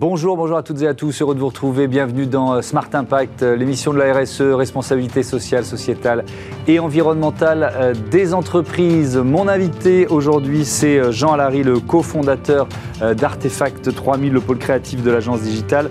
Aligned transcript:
Bonjour, 0.00 0.36
bonjour 0.36 0.56
à 0.56 0.62
toutes 0.62 0.80
et 0.82 0.86
à 0.86 0.94
tous. 0.94 1.22
Heureux 1.22 1.34
de 1.34 1.40
vous 1.40 1.48
retrouver. 1.48 1.88
Bienvenue 1.88 2.26
dans 2.26 2.54
euh, 2.54 2.62
Smart 2.62 2.88
Impact, 2.92 3.42
euh, 3.42 3.56
l'émission 3.56 3.92
de 3.92 3.98
la 3.98 4.14
RSE, 4.14 4.42
responsabilité 4.42 5.24
sociale, 5.24 5.64
sociétale 5.64 6.24
et 6.68 6.78
environnementale 6.78 7.72
euh, 7.74 7.94
des 8.10 8.34
entreprises. 8.34 9.16
Mon 9.16 9.48
invité 9.48 10.06
aujourd'hui, 10.06 10.64
c'est 10.64 11.12
Jean 11.12 11.32
Alary, 11.32 11.62
le 11.62 11.80
cofondateur 11.80 12.68
d'Artefact 13.16 13.94
3000, 13.94 14.32
le 14.32 14.40
pôle 14.40 14.58
créatif 14.58 15.02
de 15.02 15.10
l'agence 15.10 15.42
digitale. 15.42 15.88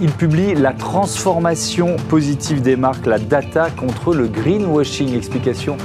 Il 0.00 0.10
publie 0.12 0.54
La 0.54 0.72
transformation 0.72 1.96
positive 2.08 2.62
des 2.62 2.76
marques, 2.76 3.06
la 3.06 3.18
data 3.18 3.70
contre 3.70 4.14
le 4.14 4.28
greenwashing. 4.28 5.16
Explication 5.16 5.76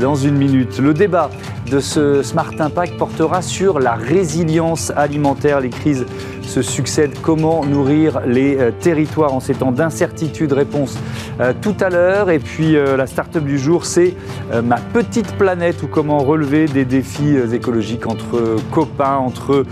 dans 0.00 0.14
une 0.14 0.36
minute. 0.36 0.78
Le 0.78 0.92
débat 0.92 1.30
de 1.70 1.80
ce 1.80 2.22
Smart 2.22 2.52
Impact 2.58 2.98
portera 2.98 3.40
sur 3.40 3.78
la 3.78 3.94
résilience 3.94 4.92
alimentaire, 4.96 5.60
les 5.60 5.70
crises 5.70 6.04
se 6.48 6.62
succèdent. 6.62 7.14
Comment 7.22 7.64
nourrir 7.64 8.20
les 8.26 8.56
euh, 8.56 8.70
territoires 8.70 9.34
en 9.34 9.40
ces 9.40 9.54
temps 9.54 9.70
d'incertitude? 9.70 10.52
Réponse 10.52 10.98
euh, 11.40 11.52
tout 11.60 11.76
à 11.80 11.90
l'heure. 11.90 12.30
Et 12.30 12.38
puis 12.38 12.74
euh, 12.74 12.96
la 12.96 13.06
start-up 13.06 13.44
du 13.44 13.58
jour, 13.58 13.84
c'est 13.88 14.14
ma 14.62 14.76
petite 14.76 15.32
planète 15.36 15.82
ou 15.82 15.88
comment 15.88 16.18
relever 16.18 16.66
des 16.66 16.84
défis 16.84 17.36
écologiques 17.52 18.06
entre 18.06 18.56
copains, 18.70 19.16
entre 19.16 19.64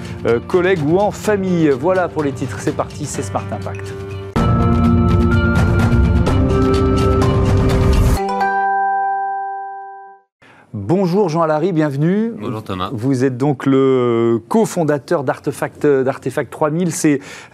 collègues 0.48 0.80
ou 0.86 0.98
en 0.98 1.10
famille. 1.10 1.70
Voilà 1.70 2.08
pour 2.08 2.22
les 2.22 2.32
titres. 2.32 2.58
C'est 2.60 2.76
parti, 2.76 3.04
c'est 3.04 3.22
Smart 3.22 3.44
Impact. 3.52 3.92
Bonjour 10.88 11.28
Jean 11.28 11.42
Alary, 11.42 11.72
bienvenue. 11.72 12.32
Bonjour 12.38 12.62
Thomas. 12.62 12.90
Vous 12.92 13.24
êtes 13.24 13.36
donc 13.36 13.66
le 13.66 14.40
cofondateur 14.48 15.24
d'Artefact, 15.24 15.84
d'Artefact 15.84 16.48
3000. 16.52 16.90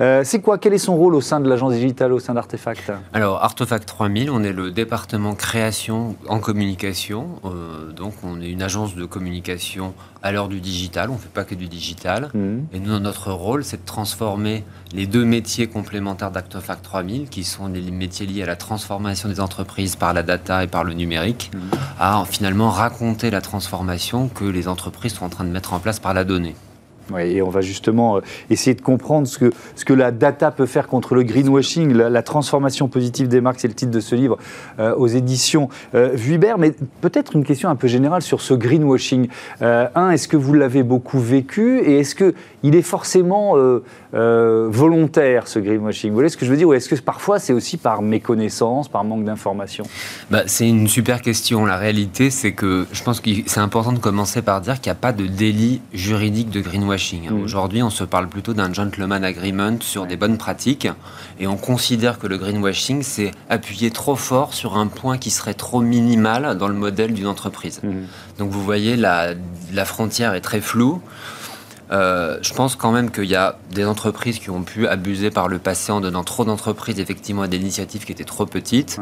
Euh, 0.03 0.21
c'est, 0.23 0.41
quoi? 0.41 0.59
Quel 0.59 0.75
est 0.75 0.79
son 0.79 0.97
rôle 0.97 1.15
au 1.15 1.23
sein 1.23 1.41
de 1.41 1.49
l'agence 1.49 1.73
digitale, 1.73 2.13
au 2.13 2.19
sein 2.19 2.35
d'Artefact? 2.35 2.93
Alors 3.15 3.43
Artefact 3.43 3.89
3000, 3.89 4.31
on 4.31 4.43
est 4.43 4.53
le 4.53 4.71
département 4.71 5.35
création 5.35 6.15
en 6.29 6.41
communication. 6.41 7.41
Euh, 7.47 7.91
donc 7.93 8.13
on 8.23 8.39
est 8.43 8.51
une 8.51 8.61
agence 8.61 8.95
de 8.95 9.07
communication 9.07 9.95
à 10.23 10.33
l'heure 10.33 10.49
du 10.49 10.61
digital. 10.61 11.11
On 11.11 11.15
ne 11.15 11.19
fait 11.19 11.29
pas 11.29 11.45
que 11.45 11.55
du 11.55 11.69
digital. 11.69 12.31
Mmh. 12.35 12.59
Et 12.73 12.81
nous, 12.81 12.99
notre 12.99 13.33
rôle, 13.33 13.65
c'est 13.65 13.79
de 13.79 13.87
transformer 13.87 14.65
les 14.93 15.07
deux 15.07 15.25
métiers 15.25 15.67
complémentaires 15.67 16.31
d'Artefact 16.31 16.85
3000, 16.85 17.29
qui 17.29 17.45
sont 17.45 17.69
les 17.69 17.91
métiers 17.91 18.27
liés 18.27 18.43
à 18.43 18.47
la 18.47 18.57
transformation 18.57 19.29
des 19.29 19.41
entreprises 19.41 19.97
par 19.97 20.13
la 20.13 20.23
data 20.23 20.65
et 20.65 20.67
par 20.67 20.85
le 20.85 20.95
numérique, 20.95 21.51
mmh. 21.55 21.59
à 21.99 22.25
finalement 22.29 22.71
raconter 22.71 23.31
la 23.31 23.41
transformation 23.41 24.29
que 24.29 24.45
les 24.45 24.69
entreprises 24.69 25.15
sont 25.15 25.25
en 25.25 25.31
train 25.31 25.45
de 25.45 25.51
mettre 25.51 25.73
en 25.73 25.79
place 25.79 25.99
par 25.99 26.15
la 26.15 26.25
donnée. 26.25 26.55
Et 27.19 27.43
on 27.43 27.51
va 27.51 27.61
justement 27.61 28.17
euh, 28.17 28.21
essayer 28.51 28.75
de 28.75 28.81
comprendre 28.81 29.27
ce 29.27 29.39
que, 29.39 29.51
ce 29.75 29.85
que 29.85 29.93
la 29.93 30.11
data 30.11 30.51
peut 30.51 30.67
faire 30.67 30.87
contre 30.87 31.15
le 31.15 31.23
greenwashing, 31.23 31.93
la, 31.93 32.23
transformation 32.23 32.89
positive 32.89 33.29
des 33.29 33.41
marques, 33.41 33.61
c'est 33.61 33.69
le 33.69 33.75
titre 33.75 33.91
de 33.91 34.01
ce 34.01 34.15
livre 34.15 34.39
euh, 34.79 34.95
aux 34.95 35.09
éditions 35.09 35.69
euh, 35.95 36.11
Vuibert. 36.15 36.59
Mais 36.59 36.73
peut-être 37.01 37.37
une 37.37 37.45
question 37.45 37.69
un 37.69 37.77
peu 37.77 37.89
générale 37.89 38.23
sur 38.23 38.41
ce 38.41 38.55
greenwashing. 38.55 39.29
un, 39.61 40.11
est-ce 40.11 40.29
que 40.29 40.37
vous 40.37 40.55
l'avez 40.55 40.83
beaucoup 40.83 41.19
vécu? 41.19 41.81
Et 41.81 42.01
est-ce 42.01 42.15
qu'il 42.15 42.77
est 42.77 42.83
forcément 42.83 43.57
euh, 44.15 44.69
volontaire, 44.71 45.49
ce 45.49 45.59
greenwashing? 45.59 46.11
Vous 46.11 46.17
voyez 46.17 46.29
ce 46.29 46.37
que 46.37 46.45
je 46.45 46.51
veux 46.51 46.57
dire? 46.57 46.69
Ou 46.69 46.75
est-ce 46.75 46.89
que 46.89 47.01
parfois 47.01 47.39
c'est 47.39 47.55
aussi 47.55 47.79
par 47.79 48.03
méconnaissance, 48.03 48.89
par 48.89 49.05
manque 49.05 49.25
d'information? 49.25 49.85
Bah, 50.31 50.43
C'est 50.47 50.69
une 50.69 50.87
super 50.87 51.23
question. 51.23 51.65
La 51.65 51.77
réalité, 51.79 52.31
c'est 52.31 52.53
que 52.53 52.87
je 52.93 53.03
pense 53.03 53.21
que 53.21 53.31
c'est 53.47 53.61
important 53.61 53.93
de 53.93 53.99
commencer 53.99 54.43
par 54.43 54.61
dire 54.61 54.81
qu'il 54.81 54.91
n'y 54.91 54.99
a 54.99 55.01
pas 55.01 55.13
de 55.13 55.27
délit 55.27 55.81
juridique 55.95 56.51
de 56.51 56.61
greenwashing. 56.61 56.92
Mmh. 57.31 57.43
Aujourd'hui, 57.43 57.83
on 57.83 57.91
se 57.91 58.05
parle 58.05 58.29
plutôt 58.29 58.55
d'un 58.55 58.73
gentleman 58.73 59.25
agreement 59.25 59.77
sur 59.81 60.07
des 60.07 60.17
bonnes 60.17 60.39
pratiques 60.39 60.89
et 61.39 61.47
on 61.47 61.57
considère 61.57 62.19
que 62.19 62.27
le 62.27 62.39
greenwashing, 62.39 63.03
c'est 63.03 63.31
appuyer 63.49 63.91
trop 63.91 64.17
fort 64.17 64.55
sur 64.55 64.77
un 64.77 64.87
point 64.87 65.19
qui 65.19 65.31
serait 65.31 65.55
trop 65.55 65.81
minimal 65.81 66.57
dans 66.59 66.69
le 66.69 66.75
modèle 66.75 67.15
d'une 67.15 67.27
entreprise. 67.27 67.81
Mmh. 67.83 67.91
Donc 68.39 68.51
vous 68.51 68.63
voyez, 68.63 68.97
la, 68.97 69.35
la 69.73 69.85
frontière 69.85 70.35
est 70.35 70.41
très 70.41 70.61
floue. 70.61 71.01
Euh, 71.91 72.39
je 72.41 72.55
pense 72.55 72.75
quand 72.75 72.91
même 72.91 73.11
qu'il 73.11 73.25
y 73.25 73.35
a 73.35 73.59
des 73.71 73.85
entreprises 73.85 74.39
qui 74.39 74.49
ont 74.49 74.63
pu 74.63 74.87
abuser 74.87 75.31
par 75.31 75.49
le 75.49 75.59
passé 75.59 75.93
en 75.93 76.01
donnant 76.01 76.25
trop 76.25 76.45
d'entreprises 76.45 76.99
effectivement 76.99 77.43
à 77.43 77.49
des 77.49 77.59
initiatives 77.59 78.05
qui 78.05 78.13
étaient 78.13 78.25
trop 78.25 78.47
petites. 78.47 78.99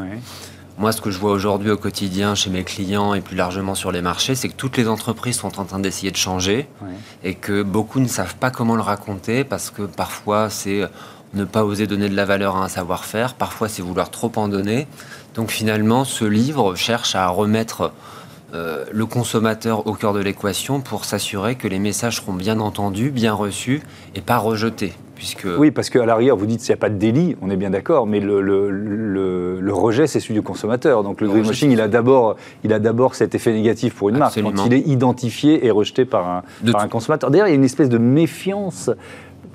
Moi, 0.80 0.92
ce 0.92 1.02
que 1.02 1.10
je 1.10 1.18
vois 1.18 1.32
aujourd'hui 1.32 1.70
au 1.70 1.76
quotidien 1.76 2.34
chez 2.34 2.48
mes 2.48 2.64
clients 2.64 3.12
et 3.12 3.20
plus 3.20 3.36
largement 3.36 3.74
sur 3.74 3.92
les 3.92 4.00
marchés, 4.00 4.34
c'est 4.34 4.48
que 4.48 4.54
toutes 4.54 4.78
les 4.78 4.88
entreprises 4.88 5.36
sont 5.36 5.60
en 5.60 5.64
train 5.66 5.78
d'essayer 5.78 6.10
de 6.10 6.16
changer 6.16 6.70
et 7.22 7.34
que 7.34 7.62
beaucoup 7.62 8.00
ne 8.00 8.08
savent 8.08 8.36
pas 8.36 8.50
comment 8.50 8.76
le 8.76 8.80
raconter 8.80 9.44
parce 9.44 9.68
que 9.68 9.82
parfois 9.82 10.48
c'est 10.48 10.88
ne 11.34 11.44
pas 11.44 11.66
oser 11.66 11.86
donner 11.86 12.08
de 12.08 12.16
la 12.16 12.24
valeur 12.24 12.56
à 12.56 12.64
un 12.64 12.68
savoir-faire, 12.68 13.34
parfois 13.34 13.68
c'est 13.68 13.82
vouloir 13.82 14.10
trop 14.10 14.32
en 14.36 14.48
donner. 14.48 14.88
Donc 15.34 15.50
finalement, 15.50 16.06
ce 16.06 16.24
livre 16.24 16.74
cherche 16.76 17.14
à 17.14 17.28
remettre 17.28 17.92
euh, 18.54 18.86
le 18.91 19.04
consommateur 19.04 19.86
au 19.86 19.92
cœur 19.92 20.14
de 20.14 20.20
l'équation 20.20 20.80
pour 20.80 21.04
s'assurer 21.04 21.56
que 21.56 21.68
les 21.68 21.78
messages 21.78 22.16
seront 22.16 22.32
bien 22.32 22.58
entendus, 22.58 23.10
bien 23.10 23.34
reçus 23.34 23.82
et 24.14 24.22
pas 24.22 24.38
rejetés. 24.38 24.94
Puisque... 25.20 25.47
Oui, 25.58 25.70
parce 25.70 25.91
qu'à 25.91 26.06
l'arrière, 26.06 26.34
vous 26.34 26.47
dites 26.47 26.60
qu'il 26.60 26.70
n'y 26.70 26.78
a 26.78 26.78
pas 26.78 26.88
de 26.88 26.94
délit, 26.94 27.36
on 27.42 27.50
est 27.50 27.56
bien 27.56 27.69
d'accord, 27.69 28.06
mais 28.06 28.20
le, 28.20 28.41
le, 28.41 29.70
rejet, 29.70 30.06
c'est 30.06 30.19
celui 30.19 30.32
du 30.32 30.41
consommateur. 30.41 31.03
Donc 31.03 31.20
le, 31.20 31.28
greenwashing, 31.28 31.70
il 31.70 31.82
a 31.82 31.88
d'abord 31.88 33.14
cet 33.14 33.34
effet 33.34 33.53
négatif 33.53 33.94
pour 33.94 34.09
une 34.09 34.16
marque, 34.16 34.41
quand 34.41 34.64
il 34.64 34.72
est 34.72 34.88
identifié 34.88 35.66
et 35.66 35.70
rejeté 35.70 36.06
par 36.06 36.26
un, 36.26 36.42
par 36.72 36.80
un 36.80 36.88
consommateur. 36.88 37.30
D'ailleurs, 37.30 37.48
il 37.48 37.50
y 37.50 37.53
a 37.53 37.56
une 37.56 37.64
espèce 37.64 37.91
de 37.91 37.98
méfiance 37.98 38.88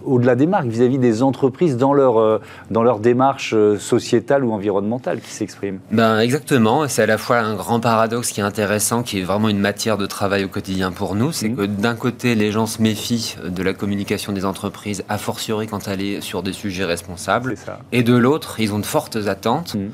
au-delà 0.06 0.36
des 0.36 0.48
marques, 0.48 0.68
vis-à-vis 0.68 0.98
des 0.98 1.24
entreprises 1.24 1.78
dans 1.78 1.94
leur, 1.94 2.20
euh, 2.20 2.40
dans 2.72 2.84
leur 2.84 3.00
démarche 3.00 3.54
euh, 3.54 3.78
sociétale 3.78 4.44
ou 4.44 4.52
environnementale 4.52 5.22
qui 5.22 5.32
s'exprime 5.32 5.80
ben 5.92 6.20
Exactement, 6.20 6.88
c'est 6.88 7.04
à 7.04 7.06
la 7.06 7.18
fois 7.18 7.40
un 7.40 7.56
grand 7.56 7.80
paradoxe 7.80 8.32
qui 8.32 8.40
est 8.40 8.44
intéressant, 8.44 9.04
qui 9.04 9.20
est 9.20 9.24
vraiment 9.24 9.50
une 9.50 9.60
matière 9.60 9.98
de 9.98 10.06
travail 10.06 10.44
au 10.44 10.48
quotidien 10.48 10.92
pour 10.92 11.16
nous, 11.16 11.32
c'est 11.32 11.50
mmh. 11.50 11.56
que 11.56 11.66
d'un 11.66 11.96
côté, 11.96 12.36
les 12.36 12.52
gens 12.52 12.66
se 12.66 12.82
méfient 12.82 13.36
de 13.46 13.64
la 13.64 13.74
communication 13.74 14.32
des 14.32 14.46
entreprises, 14.46 15.04
a 15.10 15.18
fortiori 15.18 15.68
quand 15.68 15.88
elle 15.88 16.02
est 16.02 16.22
sur 16.22 16.44
des 16.44 16.54
sujets 16.54 16.86
responsables, 16.86 17.56
et 17.92 18.04
de 18.04 18.16
l'autre, 18.16 18.60
ils 18.60 18.74
ont 18.74 18.80
de 18.80 18.86
fortes 18.86 19.18
attentes. 19.28 19.76
Mmh. 19.76 19.90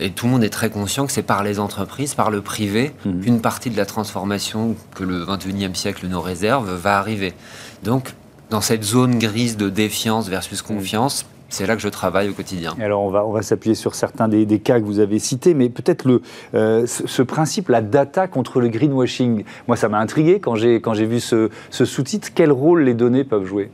Et 0.00 0.10
tout 0.10 0.26
le 0.26 0.32
monde 0.32 0.44
est 0.44 0.50
très 0.50 0.70
conscient 0.70 1.06
que 1.06 1.12
c'est 1.12 1.24
par 1.24 1.42
les 1.42 1.58
entreprises, 1.58 2.14
par 2.14 2.30
le 2.30 2.40
privé, 2.40 2.92
mmh. 3.04 3.20
qu'une 3.20 3.40
partie 3.40 3.68
de 3.68 3.76
la 3.76 3.84
transformation 3.84 4.76
que 4.94 5.02
le 5.02 5.24
21e 5.24 5.74
siècle 5.74 6.06
nous 6.06 6.20
réserve 6.20 6.72
va 6.72 6.98
arriver. 6.98 7.34
Donc, 7.82 8.14
dans 8.50 8.60
cette 8.60 8.82
zone 8.82 9.18
grise 9.18 9.56
de 9.56 9.68
défiance 9.68 10.28
versus 10.28 10.62
confiance, 10.62 11.26
c'est 11.48 11.66
là 11.66 11.76
que 11.76 11.82
je 11.82 11.88
travaille 11.88 12.28
au 12.28 12.32
quotidien. 12.32 12.74
Alors 12.80 13.02
on 13.02 13.10
va, 13.10 13.24
on 13.24 13.32
va 13.32 13.42
s'appuyer 13.42 13.74
sur 13.74 13.94
certains 13.94 14.28
des, 14.28 14.58
cas 14.58 14.80
que 14.80 14.84
vous 14.84 15.00
avez 15.00 15.18
cités, 15.18 15.54
mais 15.54 15.70
peut-être 15.70 16.04
le, 16.04 16.20
euh, 16.54 16.86
ce, 16.86 17.22
principe, 17.22 17.68
la 17.68 17.80
data 17.80 18.28
contre 18.28 18.60
le 18.60 18.68
greenwashing. 18.68 19.44
Moi, 19.66 19.76
ça 19.76 19.88
m'a 19.88 19.98
intrigué 19.98 20.40
quand 20.40 20.56
j'ai, 20.56 20.80
quand 20.80 20.94
j'ai 20.94 21.06
vu 21.06 21.20
ce, 21.20 21.48
ce 21.70 21.84
sous-titre. 21.84 22.28
Quel 22.34 22.52
rôle 22.52 22.82
les 22.82 22.94
données 22.94 23.24
peuvent 23.24 23.46
jouer? 23.46 23.70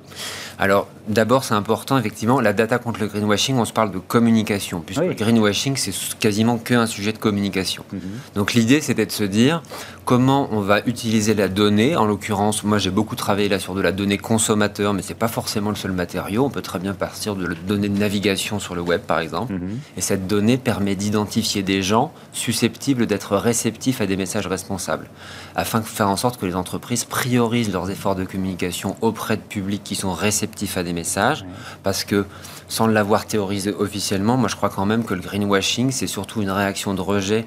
Alors, 0.59 0.87
d'abord, 1.09 1.43
c'est 1.43 1.55
important, 1.55 1.99
effectivement, 1.99 2.41
la 2.41 2.53
data 2.53 2.79
contre 2.79 3.01
le 3.01 3.09
greenwashing, 3.09 3.57
on 3.57 3.65
se 3.65 3.73
parle 3.73 3.91
de 3.91 3.99
communication, 3.99 4.81
puisque 4.87 5.03
le 5.03 5.15
greenwashing, 5.15 5.77
c'est 5.77 5.93
quasiment 6.19 6.59
qu'un 6.59 6.87
sujet 6.87 7.13
de 7.13 7.19
communication. 7.19 7.85
Mhm. 7.93 8.01
Donc, 8.37 8.55
l'idée, 8.55 8.81
c'était 8.81 9.07
de 9.07 9.13
se 9.13 9.25
dire 9.25 9.63
comment 10.05 10.49
on 10.53 10.61
va 10.61 10.81
utiliser 10.87 11.35
la 11.35 11.49
donnée. 11.49 11.97
En 11.97 12.05
l'occurrence, 12.05 12.63
moi, 12.65 12.79
j'ai 12.79 12.91
beaucoup 12.91 13.17
travaillé 13.17 13.49
là 13.49 13.59
sur 13.59 13.75
de 13.75 13.81
la 13.81 13.93
donnée 13.93 14.19
consommateur, 14.19 14.93
mais 14.93 15.03
ce 15.03 15.11
n'est 15.11 15.15
pas 15.15 15.29
forcément 15.29 15.71
le 15.71 15.77
seul 15.77 15.93
matériau. 15.93 16.45
On 16.45 16.51
peut 16.51 16.63
très 16.63 16.79
bien 16.79 16.95
partir 16.95 17.37
de 17.37 17.47
la 17.47 17.55
donnée 17.55 17.89
de 17.89 17.99
navigation 17.99 18.59
sur 18.59 18.75
le 18.75 18.83
web, 18.83 19.01
par 19.01 19.21
exemple. 19.21 19.55
Mhm. 19.55 19.79
Et 19.97 20.01
cette 20.01 20.27
donnée 20.27 20.59
permet 20.59 20.95
d'identifier 20.95 21.63
des 21.63 21.83
gens 21.83 22.13
susceptibles 22.33 23.07
d'être 23.07 23.37
réceptifs 23.37 24.01
à 24.01 24.07
des 24.07 24.17
messages 24.17 24.47
responsables, 24.47 25.09
afin 25.57 25.81
de 25.81 25.85
faire 25.85 26.09
en 26.09 26.17
sorte 26.17 26.39
que 26.39 26.47
les 26.47 26.57
entreprises 26.57 27.05
priorisent 27.05 27.73
leurs 27.73 27.91
efforts 27.91 28.17
de 28.17 28.25
communication 28.25 28.97
auprès 29.01 29.37
de 29.37 29.43
publics 29.43 29.83
qui 29.85 29.95
sont 29.95 30.13
réceptifs 30.13 30.77
à 30.77 30.83
des 30.83 30.93
messages, 30.93 31.45
parce 31.83 32.05
que 32.05 32.27
sans 32.69 32.87
l'avoir 32.87 33.27
théorisé 33.27 33.73
officiellement, 33.73 34.37
moi 34.37 34.49
je 34.49 34.57
crois 34.57 34.71
quand 34.71 34.87
même 34.87 35.05
que 35.05 35.15
le 35.15 35.21
greenwashing, 35.21 35.91
c'est 35.91 36.07
surtout 36.07 36.43
une 36.43 36.51
réaction 36.51 36.95
de 36.95 37.01
rejet 37.01 37.47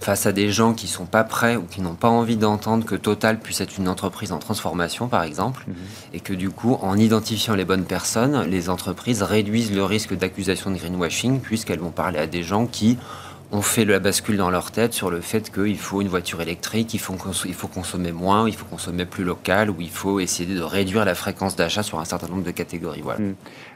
face 0.00 0.26
à 0.26 0.32
des 0.32 0.50
gens 0.50 0.74
qui 0.74 0.86
sont 0.86 1.06
pas 1.06 1.24
prêts 1.24 1.56
ou 1.56 1.62
qui 1.62 1.80
n'ont 1.80 1.94
pas 1.94 2.08
envie 2.08 2.36
d'entendre 2.36 2.84
que 2.84 2.94
Total 2.94 3.38
puisse 3.38 3.60
être 3.60 3.78
une 3.78 3.88
entreprise 3.88 4.32
en 4.32 4.38
transformation, 4.38 5.08
par 5.08 5.22
exemple, 5.22 5.64
mhm. 5.66 5.74
et 6.14 6.20
que 6.20 6.32
du 6.32 6.50
coup, 6.50 6.78
en 6.82 6.96
identifiant 6.96 7.54
les 7.54 7.64
bonnes 7.64 7.84
personnes, 7.84 8.42
les 8.44 8.70
entreprises 8.70 9.22
réduisent 9.22 9.72
le 9.72 9.84
risque 9.84 10.16
d'accusation 10.16 10.70
de 10.70 10.76
greenwashing, 10.76 11.40
puisqu'elles 11.40 11.80
vont 11.80 11.90
parler 11.90 12.18
à 12.18 12.26
des 12.26 12.42
gens 12.42 12.66
qui 12.66 12.96
on 13.50 13.62
fait 13.62 13.86
la 13.86 13.98
bascule 13.98 14.36
dans 14.36 14.50
leur 14.50 14.70
tête 14.70 14.92
sur 14.92 15.10
le 15.10 15.20
fait 15.20 15.50
qu'il 15.50 15.78
faut 15.78 16.02
une 16.02 16.08
voiture 16.08 16.42
électrique, 16.42 16.92
il 16.92 17.00
faut, 17.00 17.16
il 17.46 17.54
faut 17.54 17.68
consommer 17.68 18.12
moins, 18.12 18.46
il 18.46 18.54
faut 18.54 18.66
consommer 18.66 19.06
plus 19.06 19.24
local, 19.24 19.70
ou 19.70 19.76
il 19.80 19.90
faut 19.90 20.20
essayer 20.20 20.54
de 20.54 20.60
réduire 20.60 21.04
la 21.06 21.14
fréquence 21.14 21.56
d'achat 21.56 21.82
sur 21.82 21.98
un 21.98 22.04
certain 22.04 22.28
nombre 22.28 22.44
de 22.44 22.50
catégories. 22.50 23.00
Voilà. 23.00 23.20
Hmm. 23.20 23.34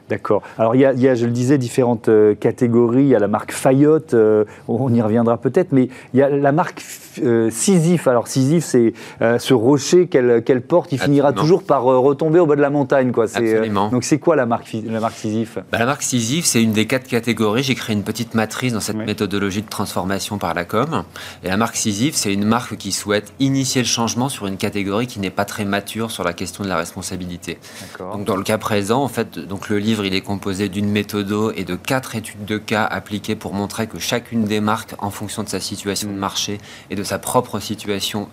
D'accord. 0.09 0.43
Alors 0.57 0.75
il 0.75 0.81
y, 0.81 0.85
a, 0.85 1.15
je 1.15 1.25
le 1.25 1.31
disais, 1.31 1.57
différentes 1.57 2.09
euh, 2.09 2.35
catégories. 2.35 3.03
Il 3.03 3.07
y 3.07 3.15
a 3.15 3.19
la 3.19 3.29
marque 3.29 3.53
Fayotte, 3.53 4.13
euh, 4.13 4.43
on 4.67 4.93
y 4.93 5.01
reviendra 5.01 5.37
peut-être, 5.37 5.71
mais 5.71 5.87
il 6.13 6.19
y 6.19 6.21
a 6.21 6.29
la 6.29 6.51
marque 6.51 6.83
euh, 7.23 7.49
Sisyphe. 7.49 8.07
Alors 8.07 8.27
Sisyphe, 8.27 8.65
c'est 8.65 8.93
ce 9.21 9.53
rocher 9.53 10.07
qu'elle 10.07 10.61
porte, 10.61 10.91
il 10.91 10.99
finira 10.99 11.31
toujours 11.31 11.63
par 11.63 11.83
retomber 11.83 12.39
au 12.39 12.45
bas 12.45 12.55
de 12.55 12.61
la 12.61 12.69
montagne. 12.69 13.11
Quoi. 13.11 13.25
Absolument. 13.25 13.89
donc 13.89 14.03
c'est 14.03 14.19
quoi 14.19 14.35
la 14.35 14.45
marque, 14.45 14.75
la 14.85 14.99
marque 14.99 15.15
Sisyphe? 15.15 15.57
Bah, 15.71 15.79
La 15.79 15.85
marque 15.85 16.03
Sisyphe, 16.03 16.45
c'est 16.45 16.61
une 16.61 16.73
des 16.73 16.85
quatre 16.85 17.07
catégories. 17.07 17.63
J'ai 17.63 17.75
créé 17.75 17.95
une 17.95 18.03
petite 18.03 18.33
matrice 18.35 18.73
dans 18.73 18.81
cette 18.81 18.97
méthodologie 18.97 19.61
de 19.61 19.69
transformation 19.69 20.37
par 20.37 20.53
la 20.53 20.65
com. 20.65 21.03
Et 21.43 21.47
la 21.47 21.57
marque 21.57 21.75
Sisyphe, 21.75 22.15
c'est 22.15 22.33
une 22.33 22.45
marque 22.45 22.75
qui 22.75 22.91
souhaite 22.91 23.33
initier 23.39 23.81
le 23.81 23.87
changement 23.87 24.27
sur 24.27 24.47
une 24.47 24.57
catégorie 24.57 25.07
qui 25.07 25.19
n'est 25.19 25.29
pas 25.29 25.45
très 25.45 25.65
mature 25.65 26.11
sur 26.11 26.23
la 26.23 26.33
question 26.33 26.63
de 26.63 26.69
la 26.69 26.77
responsabilité. 26.77 27.57
Donc 27.99 28.25
dans 28.25 28.35
le 28.35 28.43
cas 28.43 28.57
présent, 28.57 29.01
en 29.03 29.07
fait, 29.07 29.39
donc 29.39 29.69
le 29.69 29.77
livre 29.77 29.92
il 30.03 30.13
est 30.13 30.21
composé 30.21 30.69
d'une 30.69 30.89
méthode 30.89 31.53
et 31.55 31.63
de 31.63 31.75
quatre 31.75 32.15
études 32.15 32.45
de 32.45 32.57
cas 32.57 32.85
appliquées 32.85 33.35
pour 33.35 33.53
montrer 33.53 33.87
que 33.87 33.99
chacune 33.99 34.45
des 34.45 34.59
marques, 34.59 34.95
en 34.99 35.09
fonction 35.09 35.43
de 35.43 35.49
sa 35.49 35.59
situation 35.59 36.09
de 36.09 36.17
marché 36.17 36.59
et 36.89 36.95
de 36.95 37.03
sa 37.03 37.19
propre 37.19 37.59
situation, 37.59 38.29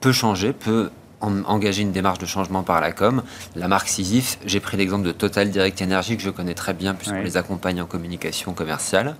peut 0.00 0.12
changer, 0.12 0.52
peut 0.52 0.90
engager 1.20 1.82
une 1.82 1.92
démarche 1.92 2.18
de 2.18 2.26
changement 2.26 2.62
par 2.62 2.80
la 2.80 2.92
com. 2.92 3.22
La 3.56 3.68
marque 3.68 3.88
Sisyphe, 3.88 4.38
j'ai 4.44 4.60
pris 4.60 4.76
l'exemple 4.76 5.06
de 5.06 5.12
Total 5.12 5.50
Direct 5.50 5.80
Energy 5.80 6.16
que 6.16 6.22
je 6.22 6.30
connais 6.30 6.54
très 6.54 6.74
bien 6.74 6.94
puisqu'on 6.94 7.22
les 7.22 7.36
accompagne 7.36 7.80
en 7.80 7.86
communication 7.86 8.52
commerciale. 8.52 9.16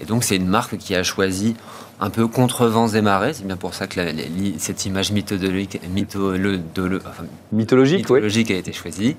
Et 0.00 0.04
donc 0.04 0.24
c'est 0.24 0.36
une 0.36 0.48
marque 0.48 0.76
qui 0.76 0.94
a 0.94 1.02
choisi 1.02 1.56
un 2.00 2.10
peu 2.10 2.26
contre 2.26 2.66
vents 2.66 2.88
et 2.88 3.00
marées. 3.00 3.32
C'est 3.34 3.46
bien 3.46 3.56
pour 3.56 3.74
ça 3.74 3.86
que 3.86 4.00
cette 4.58 4.84
image 4.86 5.12
mythologique, 5.12 5.80
mythologique, 7.52 8.50
a 8.50 8.54
été 8.54 8.72
choisie. 8.72 9.16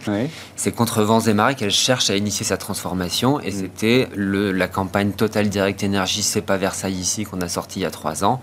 C'est 0.56 0.72
contre 0.72 1.02
vents 1.04 1.22
et 1.22 1.34
marées 1.34 1.56
qu'elle 1.56 1.72
cherche 1.72 2.10
à 2.10 2.16
initier 2.16 2.46
sa 2.46 2.58
transformation. 2.58 3.40
Et 3.40 3.50
mm. 3.50 3.54
c'était 3.54 4.10
la 4.16 4.68
campagne 4.68 5.12
Total 5.12 5.50
Direct 5.50 5.84
Energy, 5.84 6.22
c'est 6.22 6.42
pas 6.42 6.58
Versailles 6.58 6.94
ici 6.94 7.24
qu'on 7.24 7.42
a 7.42 7.50
sorti 7.50 7.80
il 7.80 7.84
y 7.84 7.86
a 7.86 7.92
trois 7.92 8.24
ans, 8.24 8.42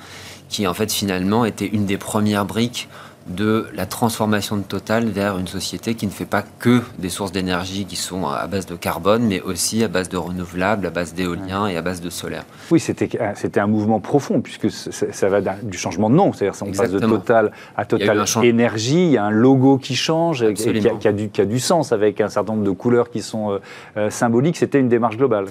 qui 0.49 0.67
en 0.67 0.75
fait 0.75 0.93
finalement 0.93 1.45
était 1.45 1.67
une 1.67 1.87
des 1.87 1.99
premières 1.99 2.45
briques 2.45 2.89
de 3.27 3.67
la 3.75 3.87
transformation 3.87 4.57
de 4.57 4.63
Total 4.63 5.07
vers 5.09 5.39
une 5.39 5.47
société 5.47 5.95
qui 5.95 6.07
ne 6.07 6.11
fait 6.11 6.27
pas 6.27 6.43
que 6.59 6.83
des 6.99 7.09
sources 7.09 7.33
d'énergie 7.33 7.87
qui 7.87 7.97
sont 7.97 8.27
à 8.27 8.47
base 8.47 8.67
de 8.67 8.77
carbone, 8.77 9.25
mais 9.27 9.41
aussi 9.41 9.83
à 9.83 9.89
base 9.89 10.09
de 10.09 10.17
renouvelables, 10.17 10.87
à 10.87 10.91
base 10.91 11.15
d'éolien 11.15 11.67
et 11.67 11.77
à 11.77 11.83
base 11.83 12.01
de 12.01 12.11
solaire. 12.11 12.45
Oui, 12.71 12.81
c'était 12.81 13.61
un 13.61 13.67
mouvement 13.67 14.01
profond, 14.01 14.41
puisque 14.41 14.71
ça 14.71 15.29
va 15.29 15.41
du 15.63 15.79
changement 15.79 16.11
de 16.11 16.15
nom. 16.15 16.33
C'est-à-dire 16.33 16.59
on 16.63 16.73
passe 16.73 16.91
de 16.91 16.99
Total 16.99 17.53
à 17.77 17.85
Total 17.85 18.25
Énergie, 18.43 19.07
il 19.07 19.13
y 19.13 19.17
a 19.17 19.25
un 19.25 19.31
logo 19.31 19.79
qui 19.79 19.97
change, 19.97 20.43
et 20.43 20.55
qui, 20.55 20.69
a, 20.69 21.13
du, 21.13 21.31
qui, 21.31 21.41
a, 21.41 21.45
du, 21.45 21.61
sens 21.61 21.93
avec 21.93 22.21
un 22.21 22.29
certain 22.29 22.53
nombre 22.53 22.65
de 22.65 22.71
couleurs 22.71 23.11
qui 23.11 23.23
sont 23.23 23.53
euh, 23.53 23.59
euh, 23.97 24.11
symboliques. 24.11 24.57
C'était 24.57 24.81
une 24.81 24.89
démarche 24.89 25.17
globale. 25.17 25.47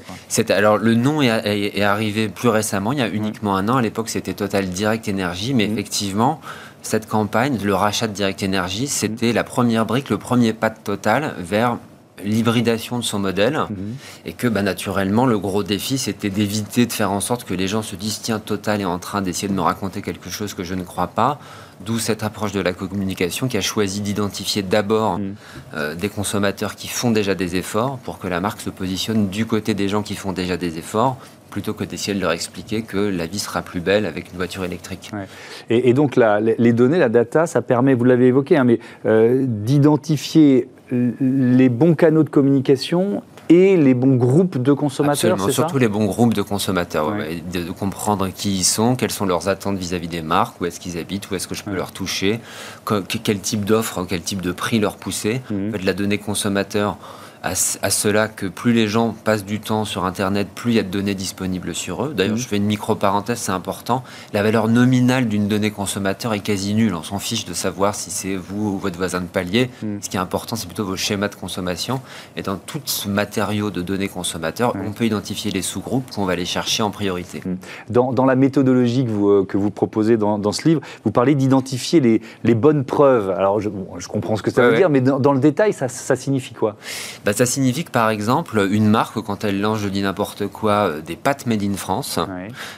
Alors 0.49 0.77
le 0.77 0.93
nom 0.93 1.21
est, 1.21 1.81
arrivé 1.81 2.29
plus 2.29 2.49
récemment, 2.49 2.91
il 2.91 2.99
y 2.99 3.01
a 3.01 3.09
uniquement 3.09 3.55
un 3.55 3.67
an. 3.69 3.77
À 3.77 3.81
l'époque, 3.81 4.09
c'était 4.09 4.33
Total 4.33 4.67
Direct 4.67 5.07
Énergie, 5.07 5.53
mais 5.53 5.67
mmh. 5.67 5.71
effectivement, 5.71 6.39
cette 6.83 7.07
campagne, 7.07 7.57
le 7.63 7.73
rachat 7.73 8.07
de 8.07 8.13
Direct 8.13 8.43
Energy, 8.43 8.87
c'était 8.87 9.33
la 9.33 9.43
première 9.43 9.85
brique, 9.85 10.09
le 10.09 10.17
premier 10.17 10.53
pas 10.53 10.69
de 10.69 10.77
Total 10.77 11.33
vers 11.39 11.77
l'hybridation 12.23 12.99
de 12.99 13.03
son 13.03 13.19
modèle 13.19 13.57
mhm. 13.69 13.95
et 14.25 14.33
que 14.33 14.47
bah, 14.47 14.61
naturellement 14.61 15.25
le 15.25 15.39
gros 15.39 15.63
défi 15.63 15.97
c'était 15.97 16.29
d'éviter 16.29 16.85
de 16.85 16.93
faire 16.93 17.11
en 17.11 17.19
sorte 17.19 17.43
que 17.43 17.53
les 17.53 17.67
gens 17.67 17.81
se 17.81 17.95
disent 17.95 18.21
tiens 18.21 18.39
Total 18.39 18.81
est 18.81 18.85
en 18.85 18.99
train 18.99 19.21
d'essayer 19.21 19.47
de 19.47 19.53
me 19.53 19.61
raconter 19.61 20.01
quelque 20.01 20.29
chose 20.29 20.53
que 20.53 20.63
je 20.63 20.75
ne 20.75 20.83
crois 20.83 21.07
pas 21.07 21.39
d'où 21.81 21.99
cette 21.99 22.23
approche 22.23 22.51
de 22.51 22.61
la 22.61 22.71
communication 22.71 23.47
qui 23.47 23.57
a 23.57 23.61
choisi 23.61 24.01
d'identifier 24.01 24.61
d'abord 24.61 25.17
mhm. 25.17 25.35
euh, 25.75 25.95
des 25.95 26.09
consommateurs 26.09 26.75
qui 26.75 26.87
font 26.87 27.11
déjà 27.11 27.35
des 27.35 27.55
efforts 27.55 27.97
pour 27.99 28.19
que 28.19 28.27
la 28.27 28.39
marque 28.39 28.61
se 28.61 28.69
positionne 28.69 29.29
du 29.29 29.45
côté 29.45 29.73
des 29.73 29.89
gens 29.89 30.03
qui 30.03 30.15
font 30.15 30.33
déjà 30.33 30.55
des 30.55 30.77
efforts 30.77 31.17
plutôt 31.53 31.75
que 31.75 31.83
d'essayer 31.83 32.15
de 32.15 32.19
leur 32.19 32.31
expliquer 32.31 32.81
que 32.81 32.97
la 32.97 33.27
vie 33.27 33.37
sera 33.37 33.61
plus 33.61 33.79
belle 33.79 34.07
avec 34.07 34.31
une 34.31 34.37
voiture 34.37 34.63
électrique. 34.63 35.11
Et, 35.69 35.93
donc 35.93 36.15
les 36.15 36.73
données, 36.73 36.97
la 36.97 37.09
data, 37.09 37.45
ça 37.45 37.61
permet, 37.61 37.93
vous 37.93 38.05
l'avez 38.05 38.25
évoqué, 38.25 38.57
hein, 38.57 38.63
mais 38.63 38.79
euh, 39.05 39.45
d'identifier 39.47 40.67
les 40.89 41.69
bons 41.69 41.93
canaux 41.93 42.23
de 42.23 42.29
communication 42.29 43.21
et 43.49 43.77
les 43.77 43.93
bons 43.93 44.15
groupes 44.15 44.57
de 44.57 44.73
consommateurs, 44.73 45.39
Surtout 45.51 45.77
les 45.77 45.87
bons 45.87 46.05
groupes 46.05 46.33
de 46.33 46.41
consommateurs, 46.41 47.13
de, 47.53 47.71
comprendre 47.71 48.29
qui 48.29 48.57
ils 48.57 48.63
sont, 48.63 48.95
quelles 48.95 49.11
sont 49.11 49.27
leurs 49.27 49.47
attentes 49.47 49.77
vis-à-vis 49.77 50.07
des 50.07 50.23
marques, 50.23 50.59
où 50.59 50.65
est-ce 50.65 50.79
qu'ils 50.79 50.97
habitent, 50.97 51.29
où 51.29 51.35
est-ce 51.35 51.47
que 51.47 51.53
je 51.53 51.63
peux 51.63 51.75
leur 51.75 51.91
toucher, 51.91 52.39
quel 53.23 53.39
type 53.39 53.63
d'offre, 53.63 54.03
quel 54.09 54.21
type 54.21 54.41
de 54.41 54.51
prix 54.51 54.79
leur 54.79 54.95
pousser. 54.95 55.41
Mmh. 55.51 55.71
de 55.71 55.85
la 55.85 55.93
donnée 55.93 56.17
consommateur, 56.17 56.97
à, 57.43 57.55
cela 57.55 58.29
que 58.29 58.45
plus 58.45 58.71
les 58.71 58.87
gens 58.87 59.13
passent 59.25 59.43
du 59.43 59.59
temps 59.59 59.83
sur 59.83 60.05
Internet, 60.05 60.47
plus 60.55 60.71
il 60.71 60.75
y 60.75 60.79
a 60.79 60.83
de 60.83 60.87
données 60.87 61.13
disponibles 61.13 61.75
sur 61.75 62.05
eux. 62.05 62.13
D'ailleurs, 62.15 62.35
mhm. 62.35 62.39
je 62.39 62.47
fais 62.47 62.55
une 62.55 62.65
micro-parenthèse, 62.65 63.37
c'est 63.37 63.51
important. 63.51 64.01
La 64.31 64.43
valeur 64.43 64.69
nominale 64.69 65.27
d'une 65.27 65.49
donnée 65.49 65.69
consommateur 65.69 66.33
est 66.33 66.39
quasi 66.39 66.73
nulle. 66.73 66.95
On 66.95 67.03
s'en 67.03 67.19
fiche 67.19 67.43
de 67.43 67.53
savoir 67.53 67.95
si 67.95 68.11
c'est 68.11 68.35
vous 68.35 68.69
ou 68.69 68.77
votre 68.77 68.97
voisin 68.97 69.19
de 69.19 69.25
palier. 69.25 69.69
Mhm. 69.81 69.99
Ce 70.01 70.09
qui 70.09 70.15
est 70.15 70.21
important, 70.21 70.55
c'est 70.55 70.67
plutôt 70.67 70.85
vos 70.85 70.95
schémas 70.95 71.27
de 71.27 71.35
consommation. 71.35 71.99
Et 72.37 72.43
dans 72.43 72.55
tout 72.55 72.79
ce 72.85 73.09
matériau 73.09 73.71
de 73.71 73.81
données 73.81 74.07
consommateurs, 74.07 74.73
on 74.81 74.93
peut 74.93 75.05
identifier 75.05 75.51
les 75.51 75.61
sous-groupes 75.61 76.11
qu'on 76.11 76.23
va 76.23 76.33
aller 76.33 76.45
chercher 76.45 76.81
en 76.81 76.91
priorité. 76.91 77.43
Mhm. 77.45 77.57
Dans, 77.89 78.25
la 78.25 78.35
méthodologie 78.35 79.03
que 79.03 79.09
vous, 79.09 79.29
euh, 79.29 79.45
que 79.45 79.57
vous 79.57 79.69
proposez 79.69 80.15
dans, 80.15 80.51
ce 80.53 80.65
livre, 80.65 80.81
vous 81.03 81.11
parlez 81.11 81.35
d'identifier 81.35 81.99
les, 81.99 82.21
les, 82.45 82.55
bonnes 82.55 82.85
preuves. 82.85 83.31
Alors, 83.31 83.59
je, 83.59 83.69
je, 83.97 84.07
comprends 84.07 84.37
ce 84.37 84.43
que 84.43 84.49
ça 84.49 84.69
veut 84.69 84.77
dire, 84.77 84.89
mais 84.89 85.01
dans, 85.01 85.33
le 85.33 85.39
détail, 85.39 85.73
ça, 85.73 85.89
ça 85.89 86.15
signifie 86.15 86.53
quoi? 86.53 86.77
Bah, 87.25 87.32
ça 87.33 87.45
signifie 87.45 87.83
que 87.83 87.91
par 87.91 88.09
exemple, 88.09 88.67
une 88.71 88.87
marque, 88.87 89.21
quand 89.21 89.43
elle 89.43 89.61
lance, 89.61 89.79
je 89.79 89.87
dis 89.87 90.01
n'importe 90.01 90.47
quoi, 90.47 90.89
euh, 90.89 91.01
des 91.01 91.15
pâtes 91.15 91.45
made 91.45 91.63
in 91.63 91.75
France, 91.75 92.19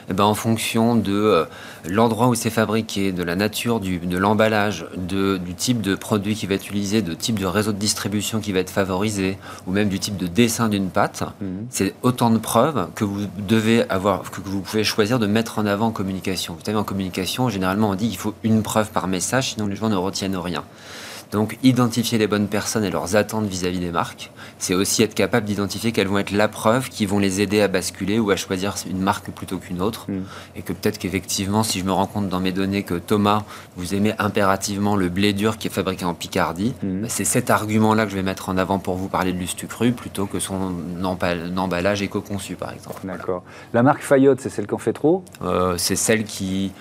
eh 0.08 0.12
ben, 0.12 0.24
en 0.24 0.34
fonction 0.34 0.96
de 0.96 1.12
euh, 1.12 1.44
l'endroit 1.86 2.28
où 2.28 2.34
c'est 2.34 2.50
fabriqué, 2.50 3.12
de 3.12 3.22
la 3.22 3.36
nature 3.36 3.80
du, 3.80 3.98
de 3.98 4.18
l'emballage, 4.18 4.86
du 4.96 5.54
type 5.54 5.80
de 5.80 5.94
produit 5.94 6.34
qui 6.34 6.46
va 6.46 6.54
être 6.54 6.66
utilisé, 6.66 7.02
de 7.02 7.14
type 7.14 7.38
de 7.38 7.46
réseau 7.46 7.72
de 7.72 7.78
distribution 7.78 8.40
qui 8.40 8.52
va 8.52 8.60
être 8.60 8.70
favorisé, 8.70 9.38
ou 9.66 9.72
même 9.72 9.88
du 9.88 9.98
type 9.98 10.16
de 10.16 10.26
dessin 10.26 10.68
d'une 10.68 10.90
pâte, 10.90 11.22
mhm. 11.40 11.66
c'est 11.70 11.94
autant 12.02 12.30
de 12.30 12.38
preuves 12.38 12.88
que 12.94 13.04
vous 13.04 13.26
devez 13.38 13.88
avoir, 13.88 14.30
que 14.30 14.40
vous 14.44 14.60
pouvez 14.60 14.84
choisir 14.84 15.18
de 15.18 15.26
mettre 15.26 15.58
en 15.58 15.66
avant 15.66 15.86
en 15.86 15.92
communication. 15.92 16.54
Vous 16.54 16.64
savez, 16.64 16.78
en 16.78 16.84
communication, 16.84 17.48
généralement, 17.48 17.90
on 17.90 17.94
dit 17.94 18.08
qu'il 18.08 18.18
faut 18.18 18.34
une 18.42 18.62
preuve 18.62 18.90
par 18.90 19.08
message, 19.08 19.52
sinon 19.52 19.66
les 19.66 19.76
gens 19.76 19.88
ne 19.88 19.96
retiennent 19.96 20.36
rien. 20.36 20.64
Donc 21.32 21.58
identifier 21.62 22.18
les 22.18 22.26
bonnes 22.26 22.48
personnes 22.48 22.84
et 22.84 22.90
leurs 22.90 23.16
attentes 23.16 23.46
vis-à-vis 23.46 23.80
des 23.80 23.90
marques, 23.90 24.30
c'est 24.58 24.74
aussi 24.74 25.02
être 25.02 25.14
capable 25.14 25.46
d'identifier 25.46 25.92
quelles 25.92 26.08
vont 26.08 26.18
être 26.18 26.30
la 26.30 26.48
preuve 26.48 26.88
qui 26.88 27.06
vont 27.06 27.18
les 27.18 27.40
aider 27.40 27.60
à 27.60 27.68
basculer 27.68 28.18
ou 28.18 28.30
à 28.30 28.36
choisir 28.36 28.74
une 28.88 29.00
marque 29.00 29.30
plutôt 29.30 29.58
qu'une 29.58 29.82
autre. 29.82 30.10
Mm. 30.10 30.22
Et 30.56 30.62
que 30.62 30.72
peut-être 30.72 30.98
qu'effectivement, 30.98 31.62
si 31.62 31.80
je 31.80 31.84
me 31.84 31.92
rends 31.92 32.06
compte 32.06 32.28
dans 32.28 32.40
mes 32.40 32.52
données 32.52 32.82
que 32.82 32.94
Thomas, 32.94 33.44
vous 33.76 33.94
aimez 33.94 34.14
impérativement 34.18 34.96
le 34.96 35.08
blé 35.08 35.32
dur 35.32 35.58
qui 35.58 35.68
est 35.68 35.70
fabriqué 35.70 36.04
en 36.04 36.14
Picardie, 36.14 36.74
mm. 36.82 37.02
bah, 37.02 37.08
c'est 37.08 37.24
cet 37.24 37.50
argument-là 37.50 38.04
que 38.04 38.10
je 38.10 38.16
vais 38.16 38.22
mettre 38.22 38.48
en 38.48 38.56
avant 38.56 38.78
pour 38.78 38.94
vous 38.94 39.08
parler 39.08 39.32
de 39.32 39.38
l'Ustucru 39.38 39.92
plutôt 39.92 40.26
que 40.26 40.38
son 40.38 40.74
emballage 41.02 42.02
éco-conçu, 42.02 42.54
par 42.54 42.72
exemple. 42.72 43.00
D'accord. 43.04 43.42
La 43.74 43.82
marque 43.82 44.02
Fayotte, 44.02 44.40
c'est 44.40 44.48
celle 44.48 44.66
qui 44.66 44.74
en 44.74 44.78
fait 44.78 44.92
trop? 44.92 45.24
Euh, 45.42 45.74
C'est 45.76 45.96
celle 45.96 46.24
qui 46.24 46.72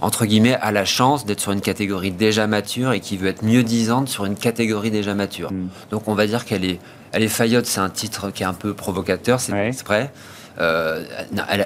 entre 0.00 0.26
guillemets, 0.26 0.56
a 0.60 0.72
la 0.72 0.84
chance 0.84 1.24
d'être 1.26 1.40
sur 1.40 1.52
une 1.52 1.60
catégorie 1.60 2.10
déjà 2.10 2.46
mature 2.46 2.92
et 2.92 3.00
qui 3.00 3.16
veut 3.16 3.28
être 3.28 3.42
mieux 3.42 3.62
disante 3.62 4.08
sur 4.08 4.24
une 4.24 4.36
catégorie 4.36 4.90
déjà 4.90 5.14
mature. 5.14 5.52
Mm. 5.52 5.68
Donc 5.90 6.08
on 6.08 6.14
va 6.14 6.26
dire 6.26 6.44
qu'elle 6.44 6.64
est, 6.64 6.78
elle 7.12 7.22
est 7.22 7.28
faillotte, 7.28 7.66
c'est 7.66 7.80
un 7.80 7.90
titre 7.90 8.30
qui 8.30 8.42
est 8.42 8.46
un 8.46 8.54
peu 8.54 8.74
provocateur, 8.74 9.40
c'est 9.40 9.52
exprès. 9.66 10.10
Euh, 10.60 11.02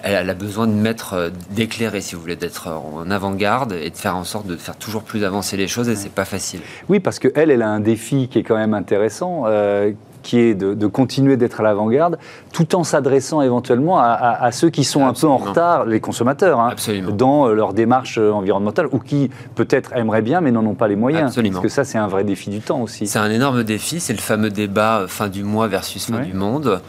elle, 0.02 0.30
a 0.30 0.34
besoin 0.34 0.66
de 0.66 0.72
mettre, 0.72 1.12
euh, 1.12 1.30
d'éclairer, 1.50 2.00
si 2.00 2.14
vous 2.14 2.22
voulez, 2.22 2.36
d'être 2.36 2.68
en 2.68 3.10
avant-garde 3.10 3.74
et 3.74 3.90
de 3.90 3.96
faire 3.96 4.16
en 4.16 4.24
sorte 4.24 4.46
de 4.46 4.56
faire 4.56 4.76
toujours 4.76 5.02
plus 5.02 5.24
avancer 5.24 5.58
les 5.58 5.68
choses, 5.68 5.90
et 5.90 5.96
c'est 5.96 6.10
pas 6.10 6.24
facile. 6.24 6.60
Oui, 6.88 6.98
parce 6.98 7.18
qu'elle, 7.18 7.50
elle 7.50 7.62
a 7.62 7.68
un 7.68 7.80
défi 7.80 8.28
qui 8.28 8.38
est 8.38 8.42
quand 8.42 8.56
même 8.56 8.72
intéressant, 8.72 9.42
euh, 9.46 9.92
qui 10.28 10.38
est 10.40 10.54
de, 10.54 10.86
continuer 10.86 11.38
d'être 11.38 11.60
à 11.60 11.62
l'avant-garde, 11.62 12.18
tout 12.52 12.74
en 12.74 12.84
s'adressant 12.84 13.40
éventuellement 13.40 13.98
à, 13.98 14.52
ceux 14.52 14.68
qui 14.68 14.84
sont 14.84 15.06
un 15.06 15.14
peu 15.14 15.26
en 15.26 15.38
retard, 15.38 15.86
les 15.86 16.00
consommateurs, 16.00 16.60
hein, 16.60 16.74
dans 17.16 17.48
euh, 17.48 17.54
leur 17.54 17.72
démarche 17.72 18.18
euh, 18.18 18.30
environnementale, 18.30 18.88
ou 18.92 18.98
qui 18.98 19.30
peut-être 19.54 19.94
aimeraient 19.94 20.20
bien, 20.20 20.42
mais 20.42 20.50
n'en 20.50 20.66
ont 20.66 20.74
pas 20.74 20.86
les 20.86 20.96
moyens. 20.96 21.34
Parce 21.34 21.60
que 21.60 21.68
ça, 21.68 21.84
c'est 21.84 21.96
un 21.96 22.08
vrai 22.08 22.24
défi 22.24 22.50
du 22.50 22.60
temps 22.60 22.82
aussi. 22.82 23.06
C'est 23.06 23.18
un 23.18 23.30
énorme 23.30 23.64
défi, 23.64 24.00
c'est 24.00 24.12
le 24.12 24.18
fameux 24.18 24.50
débat 24.50 24.98
euh, 24.98 25.08
fin 25.08 25.28
du 25.28 25.44
mois 25.44 25.66
versus 25.66 26.04
fin 26.04 26.20
du 26.20 26.34
monde. 26.34 26.82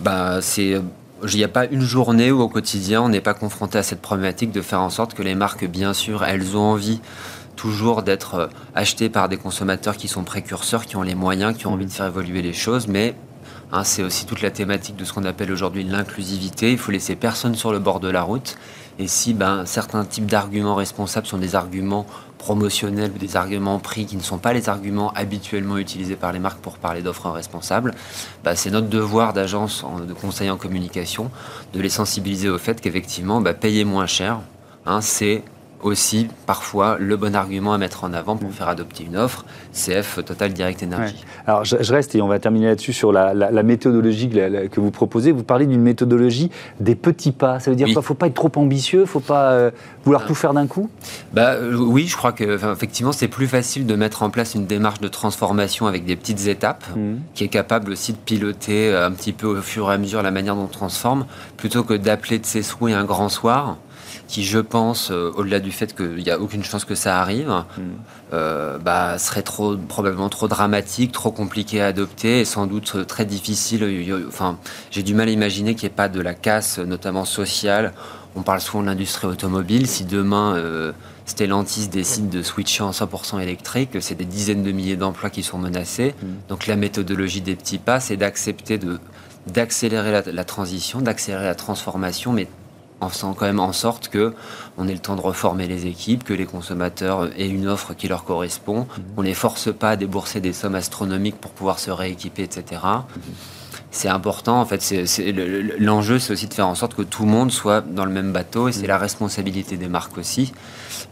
Bah, 0.00 0.40
c'est 0.40 0.80
il 1.22 1.36
n'y 1.36 1.44
a 1.44 1.48
pas 1.48 1.66
une 1.66 1.82
journée 1.82 2.32
où 2.32 2.40
au 2.40 2.48
quotidien 2.48 3.02
on 3.02 3.10
n'est 3.10 3.20
pas 3.20 3.34
confronté 3.34 3.78
à 3.78 3.82
cette 3.82 4.00
problématique 4.00 4.52
de 4.52 4.62
faire 4.62 4.80
en 4.80 4.90
sorte 4.90 5.14
que 5.14 5.22
les 5.22 5.34
marques, 5.36 5.66
bien 5.66 5.92
sûr, 5.92 6.24
elles 6.24 6.56
ont 6.56 6.72
envie 6.72 7.00
toujours 7.60 8.02
d'être 8.02 8.34
euh, 8.34 8.46
acheté 8.74 9.10
par 9.10 9.28
des 9.28 9.36
consommateurs 9.36 9.96
qui 9.96 10.08
sont 10.08 10.24
précurseurs, 10.24 10.86
qui 10.86 10.96
ont 10.96 11.02
les 11.02 11.14
moyens, 11.14 11.56
qui 11.56 11.66
ont 11.66 11.74
envie 11.74 11.86
de 11.86 11.92
faire 11.92 12.06
évoluer 12.06 12.40
les 12.40 12.54
choses, 12.54 12.88
mais 12.88 13.14
Hein, 13.72 13.84
c'est 13.84 14.02
aussi 14.02 14.26
toute 14.26 14.42
la 14.42 14.50
thématique 14.50 14.96
de 14.96 15.04
ce 15.04 15.12
qu'on 15.12 15.24
appelle 15.24 15.52
aujourd'hui 15.52 15.84
l'inclusivité. 15.84 16.72
Il 16.72 16.78
faut 16.78 16.90
laisser 16.90 17.14
personne 17.14 17.54
sur 17.54 17.70
le 17.70 17.78
bord 17.78 18.00
de 18.00 18.08
la 18.08 18.22
route. 18.22 18.56
Et 18.98 19.06
si 19.06 19.32
ben, 19.32 19.64
certains 19.64 20.04
types 20.04 20.26
d'arguments 20.26 20.74
responsables 20.74 21.26
sont 21.26 21.38
des 21.38 21.54
arguments 21.54 22.04
promotionnels 22.36 23.12
ou 23.14 23.18
des 23.18 23.36
arguments 23.36 23.78
prix 23.78 24.06
qui 24.06 24.16
ne 24.16 24.22
sont 24.22 24.38
pas 24.38 24.52
les 24.52 24.68
arguments 24.68 25.12
habituellement 25.12 25.78
utilisés 25.78 26.16
par 26.16 26.32
les 26.32 26.40
marques 26.40 26.58
pour 26.58 26.78
parler 26.78 27.00
d'offres 27.00 27.30
responsables, 27.30 27.94
ben, 28.42 28.56
c'est 28.56 28.70
notre 28.70 28.88
devoir 28.88 29.32
d'agence 29.32 29.84
de 30.06 30.12
conseil 30.14 30.50
en 30.50 30.56
communication 30.56 31.30
de 31.72 31.80
les 31.80 31.90
sensibiliser 31.90 32.48
au 32.48 32.58
fait 32.58 32.80
qu'effectivement, 32.80 33.40
ben, 33.40 33.54
payer 33.54 33.84
moins 33.84 34.06
cher, 34.06 34.40
hein, 34.84 35.00
c'est 35.00 35.44
aussi 35.82 36.28
parfois 36.46 36.96
le 36.98 37.16
bon 37.16 37.34
argument 37.34 37.72
à 37.72 37.78
mettre 37.78 38.04
en 38.04 38.12
avant 38.12 38.36
pour 38.36 38.50
mm. 38.50 38.52
faire 38.52 38.68
adopter 38.68 39.04
une 39.04 39.16
offre, 39.16 39.44
CF 39.72 40.24
Total 40.24 40.52
Direct 40.52 40.82
Energy. 40.82 41.24
Alors 41.46 41.64
je, 41.64 41.92
reste 41.92 42.14
et 42.14 42.22
on 42.22 42.28
va 42.28 42.38
terminer 42.38 42.66
là-dessus 42.66 42.92
sur 42.92 43.12
la, 43.12 43.62
méthodologie 43.62 44.28
que, 44.28 44.80
vous 44.80 44.90
proposez. 44.90 45.32
Vous 45.32 45.42
parlez 45.42 45.66
d'une 45.66 45.82
méthodologie 45.82 46.50
des 46.80 46.94
petits 46.94 47.32
pas. 47.32 47.60
Ça 47.60 47.70
veut 47.70 47.76
dire 47.76 47.86
qu'il 47.86 47.96
ne 47.96 48.00
faut 48.02 48.14
pas 48.14 48.26
être 48.26 48.34
trop 48.34 48.50
ambitieux, 48.56 49.00
il 49.00 49.02
ne 49.02 49.06
faut 49.06 49.20
pas 49.20 49.52
euh, 49.52 49.70
vouloir 50.04 50.26
tout 50.26 50.34
faire 50.34 50.54
d'un 50.54 50.66
coup? 50.66 50.90
Bah, 51.32 51.52
euh, 51.52 51.76
Oui, 51.76 52.06
je 52.06 52.16
crois 52.16 52.32
que 52.32 52.72
effectivement 52.72 53.12
c'est 53.12 53.28
plus 53.28 53.46
facile 53.46 53.86
de 53.86 53.94
mettre 53.94 54.22
en 54.22 54.30
place 54.30 54.54
une 54.54 54.66
démarche 54.66 55.00
de 55.00 55.08
transformation 55.08 55.86
avec 55.86 56.04
des 56.04 56.16
petites 56.16 56.46
étapes, 56.46 56.84
mm. 56.96 57.16
qui 57.34 57.44
est 57.44 57.48
capable 57.48 57.92
aussi 57.92 58.12
de 58.12 58.18
piloter 58.18 58.88
euh, 58.88 59.06
un 59.06 59.12
petit 59.12 59.32
peu 59.32 59.46
au 59.46 59.62
fur 59.62 59.90
et 59.90 59.94
à 59.94 59.98
mesure 59.98 60.22
la 60.22 60.30
manière 60.30 60.56
dont 60.56 60.64
on 60.64 60.66
transforme, 60.66 61.26
plutôt 61.56 61.84
que 61.84 61.94
d'appeler 61.94 62.38
de 62.38 62.46
ses 62.46 62.62
souhaits 62.62 62.94
un 62.94 63.04
grand 63.04 63.28
soir 63.28 63.76
qui, 64.30 64.44
je 64.44 64.60
pense, 64.60 65.10
euh, 65.10 65.32
au-delà 65.34 65.58
du 65.58 65.72
fait 65.72 65.94
qu'il 65.94 66.22
n'y 66.22 66.30
a 66.30 66.38
aucune 66.38 66.62
chance 66.62 66.84
que 66.84 66.94
ça 66.94 67.20
arrive, 67.20 67.48
mm. 67.48 67.82
euh, 68.32 68.78
bah, 68.78 69.18
serait 69.18 69.42
trop, 69.42 69.76
probablement 69.76 70.28
trop 70.28 70.46
dramatique, 70.46 71.10
trop 71.10 71.32
compliqué 71.32 71.82
à 71.82 71.86
adopter 71.86 72.40
et 72.40 72.44
sans 72.44 72.66
doute 72.66 73.06
très 73.08 73.24
difficile. 73.24 73.84
Enfin, 74.28 74.58
j'ai 74.92 75.02
du 75.02 75.14
mal 75.14 75.28
à 75.28 75.32
imaginer 75.32 75.74
qu'il 75.74 75.88
n'y 75.88 75.92
ait 75.92 75.96
pas 75.96 76.08
de 76.08 76.20
la 76.20 76.34
casse, 76.34 76.78
notamment 76.78 77.24
sociale. 77.24 77.92
On 78.36 78.42
parle 78.42 78.60
souvent 78.60 78.82
de 78.82 78.86
l'industrie 78.86 79.26
automobile. 79.26 79.88
Si 79.88 80.04
demain 80.04 80.54
euh, 80.54 80.92
Stellantis 81.26 81.88
décide 81.88 82.28
de 82.28 82.44
switcher 82.44 82.84
en 82.84 82.92
100% 82.92 83.40
électrique, 83.40 84.00
c'est 84.00 84.14
des 84.14 84.24
dizaines 84.24 84.62
de 84.62 84.70
milliers 84.70 84.96
d'emplois 84.96 85.30
qui 85.30 85.42
sont 85.42 85.58
menacés. 85.58 86.14
Mm. 86.22 86.26
Donc 86.48 86.68
la 86.68 86.76
méthodologie 86.76 87.40
des 87.40 87.56
petits 87.56 87.78
pas, 87.78 87.98
c'est 87.98 88.16
d'accepter 88.16 88.78
de 88.78 89.00
d'accélérer 89.46 90.12
la, 90.12 90.22
la, 90.30 90.44
transition, 90.44 91.00
d'accélérer 91.00 91.46
la 91.46 91.54
transformation, 91.54 92.30
mais 92.30 92.46
en 93.00 93.08
faisant 93.08 93.34
quand 93.34 93.46
même 93.46 93.60
en 93.60 93.72
sorte 93.72 94.08
que 94.08 94.34
on 94.78 94.88
ait 94.88 94.92
le 94.92 94.98
temps 94.98 95.16
de 95.16 95.20
reformer 95.20 95.66
les 95.66 95.86
équipes, 95.86 96.24
que 96.24 96.34
les 96.34 96.46
consommateurs 96.46 97.30
aient 97.38 97.48
une 97.48 97.66
offre 97.66 97.94
qui 97.94 98.08
leur 98.08 98.24
correspond. 98.24 98.80
Mhm. 98.80 99.04
On 99.16 99.22
ne 99.22 99.26
les 99.26 99.34
force 99.34 99.72
pas 99.72 99.90
à 99.90 99.96
débourser 99.96 100.40
des 100.40 100.52
sommes 100.52 100.74
astronomiques 100.74 101.36
pour 101.40 101.50
pouvoir 101.52 101.78
se 101.78 101.90
rééquiper, 101.90 102.42
etc. 102.42 102.82
Mhm. 102.84 103.22
C'est 103.90 104.08
important, 104.08 104.60
en 104.60 104.66
fait. 104.66 104.94
L'enjeu, 105.78 106.18
c'est 106.18 106.32
aussi 106.32 106.46
de 106.46 106.54
faire 106.54 106.68
en 106.68 106.76
sorte 106.76 106.94
que 106.94 107.02
tout 107.02 107.24
le 107.24 107.30
monde 107.30 107.50
soit 107.50 107.80
dans 107.80 108.04
le 108.04 108.12
même 108.12 108.32
bateau, 108.32 108.68
et 108.68 108.72
c'est 108.72 108.82
mhm. 108.82 108.88
la 108.88 108.98
responsabilité 108.98 109.76
des 109.76 109.88
marques 109.88 110.16
aussi, 110.18 110.52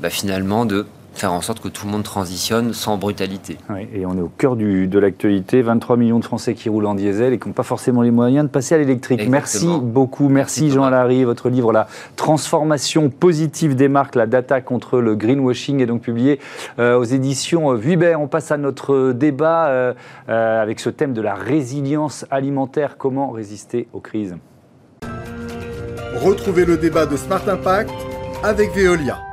bah, 0.00 0.10
finalement, 0.10 0.64
de 0.64 0.86
faire 1.18 1.32
en 1.32 1.40
sorte 1.40 1.60
que 1.60 1.68
tout 1.68 1.86
le 1.86 1.92
monde 1.92 2.02
transitionne 2.02 2.72
sans 2.72 2.96
brutalité. 2.96 3.58
et 3.94 4.06
on 4.06 4.16
est 4.16 4.20
au 4.20 4.30
cœur 4.36 4.56
de 4.56 4.98
l'actualité, 4.98 5.62
23 5.62 5.96
millions 5.96 6.18
de 6.18 6.24
Français 6.24 6.54
qui 6.54 6.68
roulent 6.68 6.86
en 6.86 6.94
diesel 6.94 7.32
et 7.32 7.38
qui 7.38 7.48
n'ont 7.48 7.54
pas 7.54 7.62
forcément 7.62 8.02
les 8.02 8.10
moyens 8.10 8.46
de 8.46 8.50
passer 8.50 8.74
à 8.74 8.78
l'électrique. 8.78 9.28
Merci 9.28 9.68
beaucoup, 9.82 10.28
merci, 10.28 10.70
Jean 10.70 10.88
Larry. 10.88 11.24
Votre 11.24 11.48
livre, 11.48 11.72
La 11.72 11.88
transformation 12.16 13.10
positive 13.10 13.74
des 13.74 13.88
marques, 13.88 14.14
la 14.14 14.26
data 14.26 14.60
contre 14.60 15.00
le 15.00 15.16
greenwashing 15.16 15.80
est 15.80 15.86
donc 15.86 16.02
publié 16.02 16.38
euh, 16.78 16.98
aux 16.98 17.04
éditions 17.04 17.74
Vuibert. 17.74 18.20
On 18.20 18.28
passe 18.28 18.50
à 18.50 18.56
notre 18.56 19.12
débat 19.12 19.68
euh, 19.68 19.94
euh, 20.28 20.62
avec 20.62 20.80
ce 20.80 20.90
thème 20.90 21.12
de 21.12 21.20
la 21.20 21.34
résilience 21.34 22.26
alimentaire, 22.30 22.96
comment 22.96 23.30
résister 23.30 23.88
aux 23.92 24.00
crises? 24.00 24.36
Retrouvez 26.16 26.64
le 26.64 26.76
débat 26.76 27.06
de 27.06 27.16
Smart 27.16 27.46
Impact 27.48 27.92
avec 28.42 28.74
Veolia. 28.74 29.27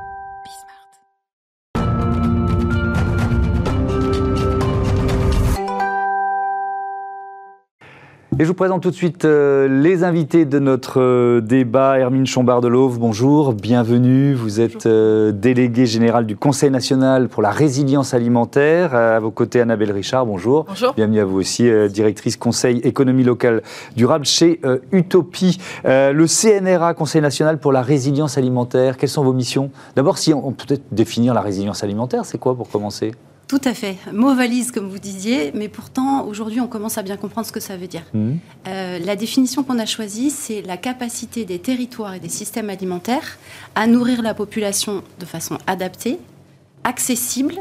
Et 8.37 8.43
je 8.43 8.49
vous 8.49 8.53
présente 8.53 8.83
tout 8.83 8.89
de 8.89 8.95
suite 8.95 9.23
euh, 9.23 9.69
les 9.69 10.03
invités 10.03 10.43
de 10.43 10.59
notre 10.59 10.99
euh, 10.99 11.39
débat. 11.39 11.97
Hermine 11.97 12.27
chambard 12.27 12.59
de 12.59 12.67
bonjour, 12.67 13.53
bienvenue. 13.53 14.33
Vous 14.33 14.59
êtes 14.59 14.87
euh, 14.87 15.31
déléguée 15.31 15.85
générale 15.85 16.25
du 16.25 16.35
Conseil 16.35 16.69
national 16.69 17.29
pour 17.29 17.41
la 17.41 17.49
résilience 17.49 18.13
alimentaire. 18.13 18.93
À 18.93 19.21
vos 19.21 19.31
côtés, 19.31 19.61
Annabelle 19.61 19.93
Richard, 19.93 20.25
bonjour. 20.25 20.65
Bonjour. 20.65 20.93
Bienvenue 20.95 21.21
à 21.21 21.25
vous 21.25 21.37
aussi, 21.37 21.71
directrice 21.87 22.35
Conseil 22.35 22.79
économie 22.79 23.23
locale 23.23 23.61
durable 23.95 24.25
chez 24.25 24.59
Utopie. 24.91 25.57
Le 25.85 26.25
CNRA, 26.25 26.93
Conseil 26.93 27.21
national 27.21 27.57
pour 27.57 27.71
la 27.71 27.81
résilience 27.81 28.37
alimentaire, 28.37 28.97
quelles 28.97 29.07
sont 29.07 29.23
vos 29.23 29.31
missions? 29.31 29.71
D'abord, 29.95 30.17
si 30.17 30.33
on 30.33 30.51
peut 30.51 30.65
peut-être 30.67 30.83
définir 30.91 31.33
la 31.33 31.41
résilience 31.41 31.85
alimentaire, 31.85 32.25
c'est 32.25 32.37
quoi 32.37 32.53
pour 32.53 32.69
commencer? 32.69 33.13
Tout 33.47 33.61
à 33.63 33.73
fait. 33.73 33.97
Mot 34.11 34.33
valise, 34.33 34.71
comme 34.71 34.89
vous 34.89 34.97
disiez, 34.97 35.51
mais 35.53 35.69
pourtant, 35.69 36.25
aujourd'hui, 36.25 36.61
on 36.61 36.67
commence 36.67 36.97
à 36.97 37.03
bien 37.03 37.15
comprendre 37.15 37.45
ce 37.45 37.51
que 37.51 37.59
ça 37.59 37.77
veut 37.77 37.87
dire. 37.87 38.03
Mmh. 38.13 38.31
Euh, 38.67 38.99
la 38.99 39.15
définition 39.15 39.63
qu'on 39.63 39.77
a 39.77 39.85
choisie, 39.85 40.31
c'est 40.31 40.63
la 40.63 40.77
capacité 40.77 41.45
des 41.45 41.59
territoires 41.59 42.15
et 42.15 42.19
des 42.19 42.29
systèmes 42.29 42.71
alimentaires 42.71 43.37
à 43.75 43.85
nourrir 43.85 44.23
la 44.23 44.33
population 44.33 45.03
de 45.19 45.25
façon 45.25 45.59
adaptée, 45.67 46.17
accessible 46.83 47.55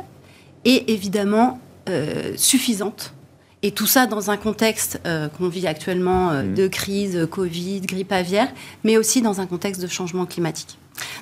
et 0.65 0.93
évidemment 0.93 1.61
euh, 1.91 2.33
suffisante. 2.37 3.13
Et 3.63 3.71
tout 3.71 3.87
ça 3.87 4.07
dans 4.07 4.31
un 4.31 4.37
contexte 4.39 5.01
euh, 5.07 5.29
qu'on 5.29 5.49
vit 5.49 5.67
actuellement 5.67 6.33
mmh. 6.33 6.55
de 6.55 6.69
crise, 6.69 7.29
Covid, 7.31 7.83
grippe 7.83 8.13
aviaire, 8.13 8.49
mais 8.85 8.97
aussi 8.97 9.21
dans 9.21 9.43
un 9.43 9.47
contexte 9.47 9.83
de 9.83 9.87
changement 9.87 10.25
climatique. 10.25 10.79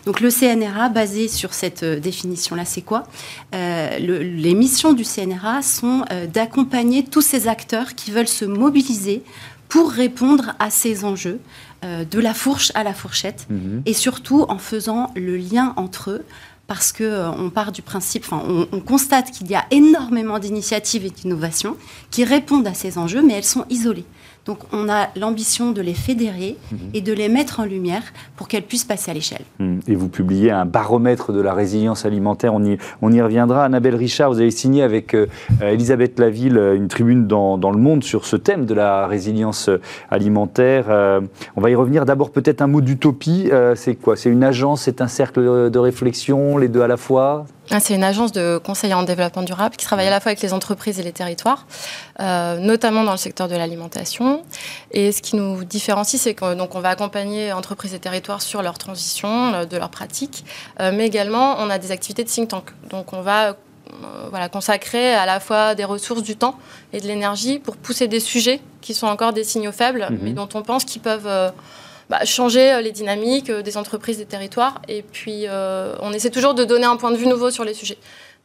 Donc 0.06 0.20
le 0.20 0.30
CNRA, 0.30 0.88
basé 0.88 1.28
sur 1.28 1.54
cette 1.54 1.82
euh, 1.82 2.00
définition-là, 2.00 2.64
c'est 2.64 2.82
quoi? 2.82 3.04
Euh, 3.54 3.98
Les 3.98 4.54
missions 4.54 4.92
du 4.92 5.04
CNRA 5.04 5.62
sont 5.62 6.04
euh, 6.10 6.26
d'accompagner 6.26 7.04
tous 7.04 7.22
ces 7.22 7.48
acteurs 7.48 7.94
qui 7.94 8.10
veulent 8.10 8.28
se 8.28 8.44
mobiliser 8.44 9.22
pour 9.68 9.90
répondre 9.90 10.54
à 10.58 10.68
ces 10.68 11.04
enjeux, 11.04 11.40
de 11.82 12.20
la 12.20 12.34
fourche 12.34 12.70
à 12.74 12.84
la 12.84 12.92
fourchette, 12.92 13.46
mhm. 13.48 13.82
et 13.86 13.94
surtout 13.94 14.44
en 14.48 14.58
faisant 14.58 15.10
le 15.16 15.36
lien 15.36 15.72
entre 15.76 16.10
eux 16.10 16.24
parce 16.68 16.92
que 16.92 17.28
on 17.38 17.50
part 17.50 17.72
du 17.72 17.82
principe, 17.82 18.26
on, 18.30 18.68
on 18.70 18.80
constate 18.80 19.30
qu'il 19.30 19.50
y 19.50 19.54
a 19.54 19.64
énormément 19.70 20.38
d'initiatives 20.38 21.06
et 21.06 21.10
d'innovations 21.10 21.76
qui 22.10 22.24
répondent 22.24 22.66
à 22.66 22.74
ces 22.74 22.98
enjeux, 22.98 23.22
mais 23.22 23.32
elles 23.32 23.44
sont 23.44 23.64
isolées. 23.70 24.04
Donc 24.44 24.58
on 24.72 24.88
a 24.88 25.08
l'ambition 25.16 25.70
de 25.70 25.80
les 25.80 25.94
fédérer 25.94 26.56
mhm. 26.72 26.78
et 26.94 27.00
de 27.00 27.12
les 27.12 27.28
mettre 27.28 27.60
en 27.60 27.64
lumière 27.64 28.02
pour 28.36 28.48
qu'elles 28.48 28.64
puissent 28.64 28.84
passer 28.84 29.10
à 29.10 29.14
l'échelle. 29.14 29.42
Mhm. 29.60 29.80
Et 29.86 29.94
vous 29.94 30.08
publiez 30.08 30.50
un 30.50 30.64
baromètre 30.64 31.32
de 31.32 31.40
la 31.40 31.54
résilience 31.54 32.04
alimentaire, 32.04 32.52
on 32.52 32.64
y, 32.64 32.76
on 33.02 33.12
y 33.12 33.20
reviendra. 33.20 33.64
Annabelle 33.64 33.94
Richard, 33.94 34.32
vous 34.32 34.40
avez 34.40 34.50
signé 34.50 34.82
avec 34.82 35.14
euh, 35.14 35.26
Elisabeth 35.60 36.18
Laville 36.18 36.58
euh, 36.58 36.74
une 36.74 36.88
tribune 36.88 37.26
dans, 37.26 37.56
dans, 37.56 37.70
Le 37.70 37.78
Monde 37.78 38.02
sur 38.02 38.26
ce 38.26 38.36
thème 38.36 38.66
de 38.66 38.74
la 38.74 39.06
résilience 39.06 39.70
alimentaire. 40.10 40.86
Euh, 40.88 41.20
on 41.56 41.60
va 41.60 41.70
y 41.70 41.74
revenir. 41.74 42.04
D'abord 42.04 42.30
peut-être 42.30 42.62
un 42.62 42.66
mot 42.66 42.80
d'utopie. 42.80 43.50
c'est 43.76 43.94
quoi? 43.94 44.16
C'est 44.16 44.30
une 44.30 44.44
agence, 44.44 44.82
c'est 44.82 45.00
un 45.00 45.08
cercle 45.08 45.70
de 45.70 45.78
réflexion, 45.78 46.58
les 46.58 46.68
deux 46.68 46.82
à 46.82 46.88
la 46.88 46.96
fois? 46.96 47.46
C'est 47.80 47.94
une 47.94 48.04
agence 48.04 48.32
de 48.32 48.60
conseil 48.62 48.92
en 48.94 49.02
développement 49.02 49.42
durable 49.42 49.76
qui 49.76 49.84
travaille 49.84 50.06
à 50.06 50.10
la 50.10 50.20
fois 50.20 50.30
avec 50.30 50.42
les 50.42 50.52
entreprises 50.52 50.98
et 51.00 51.02
les 51.02 51.12
territoires, 51.12 51.66
euh, 52.20 52.58
notamment 52.58 53.04
dans 53.04 53.12
le 53.12 53.18
secteur 53.18 53.48
de 53.48 53.56
l'alimentation. 53.56 54.42
Et 54.90 55.12
ce 55.12 55.22
qui 55.22 55.36
nous 55.36 55.64
différencie, 55.64 56.20
c'est 56.20 56.34
qu'on 56.34 56.58
on 56.58 56.80
va 56.80 56.90
accompagner 56.90 57.52
entreprises 57.52 57.94
et 57.94 57.98
territoires 57.98 58.42
sur 58.42 58.62
leur 58.62 58.78
transition, 58.78 59.54
euh, 59.54 59.64
de 59.64 59.76
leurs 59.76 59.90
pratiques, 59.90 60.44
euh, 60.80 60.92
mais 60.94 61.06
également 61.06 61.56
on 61.58 61.70
a 61.70 61.78
des 61.78 61.92
activités 61.92 62.24
de 62.24 62.28
think 62.28 62.48
tank. 62.48 62.70
Donc 62.90 63.12
on 63.12 63.22
va 63.22 63.56
voilà, 64.30 64.48
consacrer 64.48 65.14
à 65.14 65.26
la 65.26 65.38
fois 65.38 65.74
des 65.74 65.84
ressources, 65.84 66.22
du 66.22 66.36
temps 66.36 66.56
et 66.92 67.00
de 67.00 67.06
l'énergie 67.06 67.58
pour 67.58 67.76
pousser 67.76 68.08
des 68.08 68.20
sujets 68.20 68.60
qui 68.80 68.94
sont 68.94 69.06
encore 69.06 69.34
des 69.34 69.44
signaux 69.44 69.72
faibles, 69.72 70.06
mhm. 70.10 70.18
mais 70.22 70.32
dont 70.32 70.48
on 70.54 70.62
pense 70.62 70.84
qu'ils 70.84 71.02
peuvent 71.02 71.52
bah, 72.12 72.26
changer 72.26 72.74
euh, 72.74 72.82
les 72.82 72.92
dynamiques 72.92 73.48
euh, 73.48 73.62
des 73.62 73.78
entreprises, 73.78 74.18
des 74.18 74.26
territoires. 74.26 74.82
Et 74.86 75.00
puis, 75.00 75.46
euh, 75.48 75.94
on 76.00 76.12
essaie 76.12 76.28
toujours 76.28 76.52
de 76.52 76.62
donner 76.62 76.84
un 76.84 76.96
point 76.96 77.10
de 77.10 77.16
vue 77.16 77.26
nouveau 77.26 77.50
sur 77.50 77.64
les 77.64 77.72
sujets. 77.72 77.96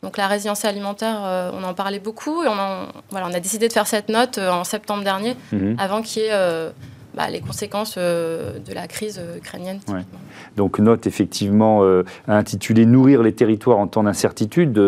Donc 0.03 0.15
la 0.15 0.27
résilience 0.27 0.63
alimentaire, 0.63 1.51
on 1.53 1.63
en 1.63 1.73
parlait 1.73 1.99
beaucoup 1.99 2.43
et 2.43 2.47
on, 2.47 2.87
voilà, 3.09 3.27
on 3.27 3.33
a 3.33 3.39
décidé 3.39 3.67
de 3.67 3.73
faire 3.73 3.87
cette 3.87 4.09
note 4.09 4.37
en 4.37 4.63
septembre 4.63 5.03
dernier, 5.03 5.35
mhm. 5.51 5.75
avant 5.79 6.03
qu'il 6.03 6.21
y 6.21 6.25
ait 6.25 6.69
bah, 7.17 7.29
les 7.29 7.41
conséquences 7.41 7.97
de 7.97 8.73
la 8.73 8.87
crise 8.87 9.19
ukrainienne. 9.37 9.79
Donc 10.55 10.79
note 10.79 11.07
effectivement 11.07 11.83
intitulée 12.27 12.85
Nourrir 12.85 13.23
les 13.23 13.33
territoires 13.33 13.79
en 13.79 13.87
temps 13.87 14.03
d'incertitude. 14.03 14.79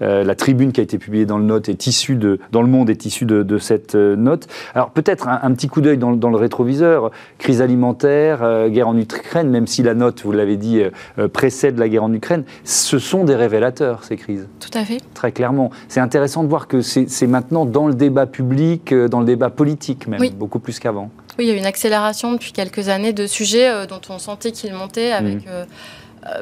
la 0.00 0.34
tribune 0.34 0.72
qui 0.72 0.80
a 0.80 0.82
été 0.82 0.98
publiée 0.98 1.26
dans 1.26 1.38
le 1.38 1.44
note 1.44 1.68
est 1.68 1.86
issue 1.86 2.16
de, 2.16 2.40
dans 2.52 2.62
le 2.62 2.68
monde 2.68 2.90
est 2.90 3.06
issue 3.06 3.24
de, 3.24 3.58
cette 3.58 3.94
note. 3.94 4.46
Alors 4.74 4.90
peut-être 4.90 5.28
un, 5.28 5.52
petit 5.52 5.68
coup 5.68 5.80
d'œil 5.80 5.98
dans, 5.98 6.12
dans, 6.12 6.30
le 6.30 6.36
rétroviseur. 6.36 7.10
Crise 7.38 7.62
alimentaire, 7.62 8.68
guerre 8.68 8.88
en 8.88 8.96
Ukraine, 8.96 9.48
même 9.48 9.66
si 9.66 9.82
la 9.82 9.94
note, 9.94 10.22
vous 10.22 10.32
l'avez 10.32 10.56
dit, 10.56 10.82
précède 11.32 11.78
la 11.78 11.88
guerre 11.88 12.04
en 12.04 12.12
Ukraine, 12.12 12.44
ce 12.64 12.98
sont 12.98 13.24
des 13.24 13.34
révélateurs 13.34 13.86
ces 14.02 14.16
crises. 14.16 14.48
Tout 14.60 14.76
à 14.78 14.84
fait. 14.84 14.98
Très 15.14 15.32
clairement. 15.32 15.70
C'est 15.88 16.00
intéressant 16.00 16.42
de 16.42 16.48
voir 16.48 16.68
que 16.68 16.80
c'est 16.80 17.26
maintenant 17.26 17.64
dans 17.64 17.86
le 17.86 17.94
débat 17.94 18.26
public, 18.26 18.92
euh, 18.92 19.08
dans 19.08 19.20
le 19.20 19.26
débat 19.26 19.50
politique 19.50 20.06
même, 20.06 20.20
beaucoup 20.30 20.58
plus 20.58 20.78
qu'avant. 20.78 21.10
Oui, 21.38 21.44
il 21.44 21.48
y 21.48 21.50
a 21.50 21.54
eu 21.54 21.58
une 21.58 21.66
accélération 21.66 22.32
depuis 22.32 22.52
quelques 22.52 22.88
années 22.88 23.12
de 23.12 23.26
sujets 23.26 23.68
euh, 23.68 23.86
dont 23.86 24.00
on 24.08 24.18
sentait 24.18 24.52
qu'ils 24.52 24.74
montaient 24.74 25.12
avec... 25.12 25.38
Mmh. 25.46 25.48
Euh, 25.48 25.64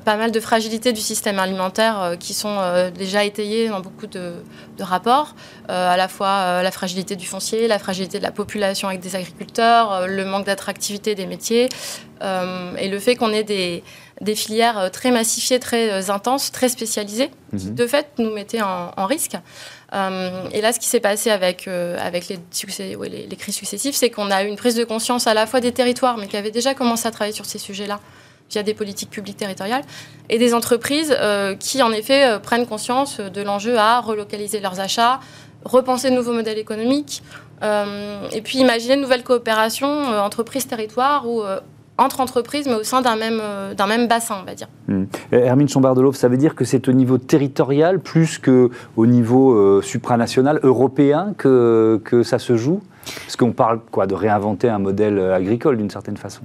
pas 0.02 0.16
mal 0.16 0.32
de 0.32 0.40
fragilités 0.40 0.94
du 0.94 1.02
système 1.02 1.38
alimentaire 1.38 2.14
qui 2.18 2.32
sont 2.32 2.56
déjà 2.96 3.22
étayées 3.22 3.68
dans 3.68 3.80
beaucoup 3.80 4.06
de, 4.06 4.32
rapports, 4.80 5.34
à 5.68 5.98
la 5.98 6.08
fois 6.08 6.62
la 6.62 6.70
fragilité 6.70 7.16
du 7.16 7.26
foncier, 7.26 7.68
la 7.68 7.78
fragilité 7.78 8.16
de 8.16 8.22
la 8.22 8.30
population 8.30 8.88
avec 8.88 9.00
des 9.00 9.14
agriculteurs, 9.14 10.06
le 10.06 10.24
manque 10.24 10.46
d'attractivité 10.46 11.14
des 11.14 11.26
métiers, 11.26 11.68
et 12.22 12.88
le 12.88 12.98
fait 12.98 13.14
qu'on 13.14 13.30
ait 13.30 13.44
des, 13.44 13.84
des 14.20 14.34
filières 14.34 14.78
euh, 14.78 14.88
très 14.88 15.10
massifiées, 15.10 15.58
très 15.58 15.90
euh, 15.90 16.12
intenses, 16.12 16.52
très 16.52 16.68
spécialisées, 16.68 17.30
qui 17.56 17.66
mhm. 17.66 17.74
de 17.74 17.86
fait 17.86 18.06
nous 18.18 18.32
mettaient 18.32 18.62
en, 18.62 19.06
risque. 19.06 19.36
Euh, 19.92 20.48
et 20.52 20.60
là, 20.60 20.72
ce 20.72 20.78
qui 20.78 20.86
s'est 20.86 21.00
passé 21.00 21.30
avec, 21.30 21.68
avec 21.68 22.28
les, 22.28 22.38
les, 23.28 23.36
crises 23.36 23.54
successives, 23.54 23.94
c'est 23.94 24.10
qu'on 24.10 24.30
a 24.30 24.44
eu 24.44 24.48
une 24.48 24.56
prise 24.56 24.74
de 24.74 24.84
conscience 24.84 25.26
à 25.26 25.34
la 25.34 25.46
fois 25.46 25.60
des 25.60 25.72
territoires, 25.72 26.16
mais 26.16 26.26
qui 26.26 26.36
avaient 26.36 26.50
déjà 26.50 26.74
commencé 26.74 27.06
à 27.06 27.10
travailler 27.10 27.34
sur 27.34 27.44
ces 27.44 27.58
sujets-là 27.58 28.00
via 28.50 28.62
des 28.62 28.74
politiques 28.74 29.10
publiques 29.10 29.36
territoriales, 29.36 29.82
et 30.28 30.38
des 30.38 30.52
entreprises 30.52 31.16
qui, 31.60 31.82
en 31.82 31.92
effet, 31.92 32.38
prennent 32.42 32.66
conscience 32.66 33.18
de 33.18 33.40
l'enjeu 33.40 33.78
à 33.78 34.00
relocaliser 34.00 34.60
leurs 34.60 34.80
achats, 34.80 35.20
repenser 35.64 36.10
de 36.10 36.14
nouveaux 36.14 36.34
modèles 36.34 36.58
économiques, 36.58 37.22
et 37.62 38.42
puis 38.42 38.58
imaginer 38.58 38.96
de 38.96 39.00
nouvelles 39.00 39.24
coopérations 39.24 40.08
entreprises-territoires 40.18 41.26
où 41.26 41.42
entre 41.98 42.20
entreprises, 42.20 42.66
mais 42.66 42.74
au 42.74 42.82
sein 42.82 43.02
d'un 43.02 43.16
même, 43.16 43.40
euh, 43.40 43.74
même 43.86 44.08
bassin, 44.08 44.36
on 44.42 44.44
va 44.44 44.54
dire. 44.54 44.68
Euh, 44.90 45.04
Hermine 45.30 45.68
Chambard-Delov, 45.68 46.14
ça 46.16 46.28
veut 46.28 46.36
dire 46.36 46.54
que 46.54 46.64
c'est 46.64 46.88
au 46.88 46.92
niveau 46.92 47.18
territorial 47.18 48.00
plus 48.00 48.38
qu'au 48.38 49.06
niveau 49.06 49.52
euh, 49.52 49.80
supranational, 49.82 50.60
européen, 50.62 51.34
que, 51.36 52.00
que 52.04 52.22
ça 52.22 52.38
se 52.38 52.56
joue? 52.56 52.82
Parce 53.24 53.36
qu'on 53.36 53.52
parle 53.52 53.80
quoi, 53.90 54.06
de 54.06 54.14
réinventer 54.14 54.68
un 54.68 54.78
modèle 54.78 55.18
agricole 55.20 55.76
d'une 55.76 55.90
certaine 55.90 56.16
façon 56.16 56.40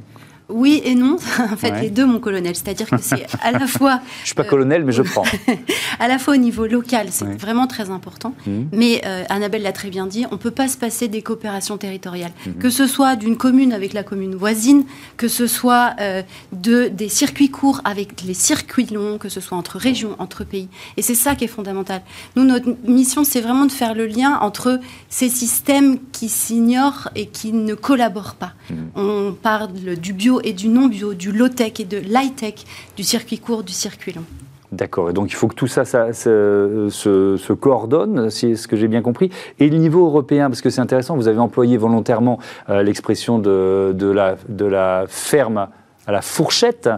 oui 0.50 0.82
et 0.84 0.96
non. 0.96 1.18
en 1.40 1.56
fait, 1.56 1.82
les 1.82 1.90
deux, 1.90 2.06
mon 2.06 2.20
colonel. 2.20 2.56
C'est-à-dire 2.56 2.90
que 2.90 3.02
c'est 3.02 3.26
à 3.42 3.52
la 3.52 3.68
fois. 3.68 4.02
je 4.22 4.28
suis 4.28 4.36
pas 4.36 4.44
colonel, 4.44 4.84
mais 4.84 4.92
je 4.92 5.02
prends. 5.02 5.24
à 6.00 6.08
la 6.08 6.20
fois 6.20 6.34
au 6.34 6.38
niveau 6.38 6.66
local, 6.66 7.08
c'est 7.12 7.26
vraiment 7.40 7.68
très 7.68 7.90
important. 7.90 8.34
Mmh. 8.46 8.52
Mais 8.72 9.02
euh, 9.06 9.24
Annabelle 9.30 9.62
l'a 9.62 9.72
très 9.72 9.90
bien 9.90 10.08
dit, 10.08 10.26
on 10.32 10.38
peut 10.38 10.52
pas 10.52 10.68
se 10.68 10.78
passer 10.78 11.08
des 11.08 11.22
coopérations 11.22 11.78
territoriales. 11.78 12.32
Mmh. 12.46 12.52
Que 12.60 12.70
ce 12.70 12.88
soit 12.88 13.16
d'une 13.16 13.38
commune 13.38 13.74
avec 13.74 13.94
la 13.94 14.04
commune 14.04 14.36
voisine, 14.36 14.86
que 15.18 15.28
ce 15.28 15.48
soit 15.48 15.96
euh, 16.00 16.24
de, 16.52 16.88
des 16.88 17.10
circuits 17.10 17.50
courts 17.50 17.82
avec 17.84 18.22
les 18.24 18.34
circuits 18.34 18.88
longs, 18.88 19.18
que 19.18 19.30
ce 19.30 19.42
soit 19.42 19.58
entre 19.58 19.78
régions, 19.78 20.16
entre 20.20 20.44
pays. 20.44 20.68
Et 20.98 21.02
c'est 21.02 21.16
ça 21.16 21.36
qui 21.36 21.46
est 21.46 21.48
fondamental. 21.48 22.02
Nous, 22.36 22.44
notre 22.44 22.76
mission, 22.86 23.24
c'est 23.24 23.42
vraiment 23.42 23.66
de 23.66 23.72
faire 23.72 23.94
le 23.94 24.08
lien 24.08 24.38
entre 24.42 24.80
ces 25.10 25.30
systèmes 25.30 26.00
qui 26.12 26.30
s'ignorent 26.30 27.10
et 27.16 27.28
qui 27.28 27.54
ne 27.54 27.74
collaborent 27.76 28.36
pas. 28.36 28.54
Mmh. 28.70 28.76
On 28.96 29.36
parle 29.40 29.70
du 29.74 30.14
bio 30.14 30.39
et 30.44 30.54
du 30.54 30.70
non-bio, 30.70 31.14
du 31.14 31.32
low-tech 31.32 31.80
et 31.80 31.86
de 31.86 31.98
l'high-tech, 31.98 32.66
du 32.96 33.04
circuit 33.04 33.40
court, 33.40 33.64
du 33.64 33.74
circuit 33.74 34.14
long. 34.14 34.24
D'accord, 34.72 35.10
et 35.10 35.14
donc 35.14 35.32
il 35.32 35.36
faut 35.36 35.48
que 35.48 35.56
tout 35.56 35.68
ça, 35.68 35.84
se, 35.84 37.54
coordonne, 37.54 38.30
c'est 38.30 38.56
ce 38.56 38.68
que 38.68 38.76
j'ai 38.76 38.88
bien 38.88 39.02
compris. 39.02 39.32
Et 39.60 39.68
le 39.68 39.78
niveau 39.78 40.06
européen, 40.06 40.50
parce 40.50 40.62
que 40.62 40.70
c'est 40.70 40.82
intéressant, 40.82 41.16
vous 41.16 41.28
avez 41.28 41.40
employé 41.40 41.76
volontairement 41.78 42.40
euh, 42.70 42.84
l'expression 42.84 43.40
de 43.40 44.12
la 44.60 45.06
ferme 45.08 45.70
à 46.10 46.12
la 46.12 46.22
fourchette. 46.24 46.90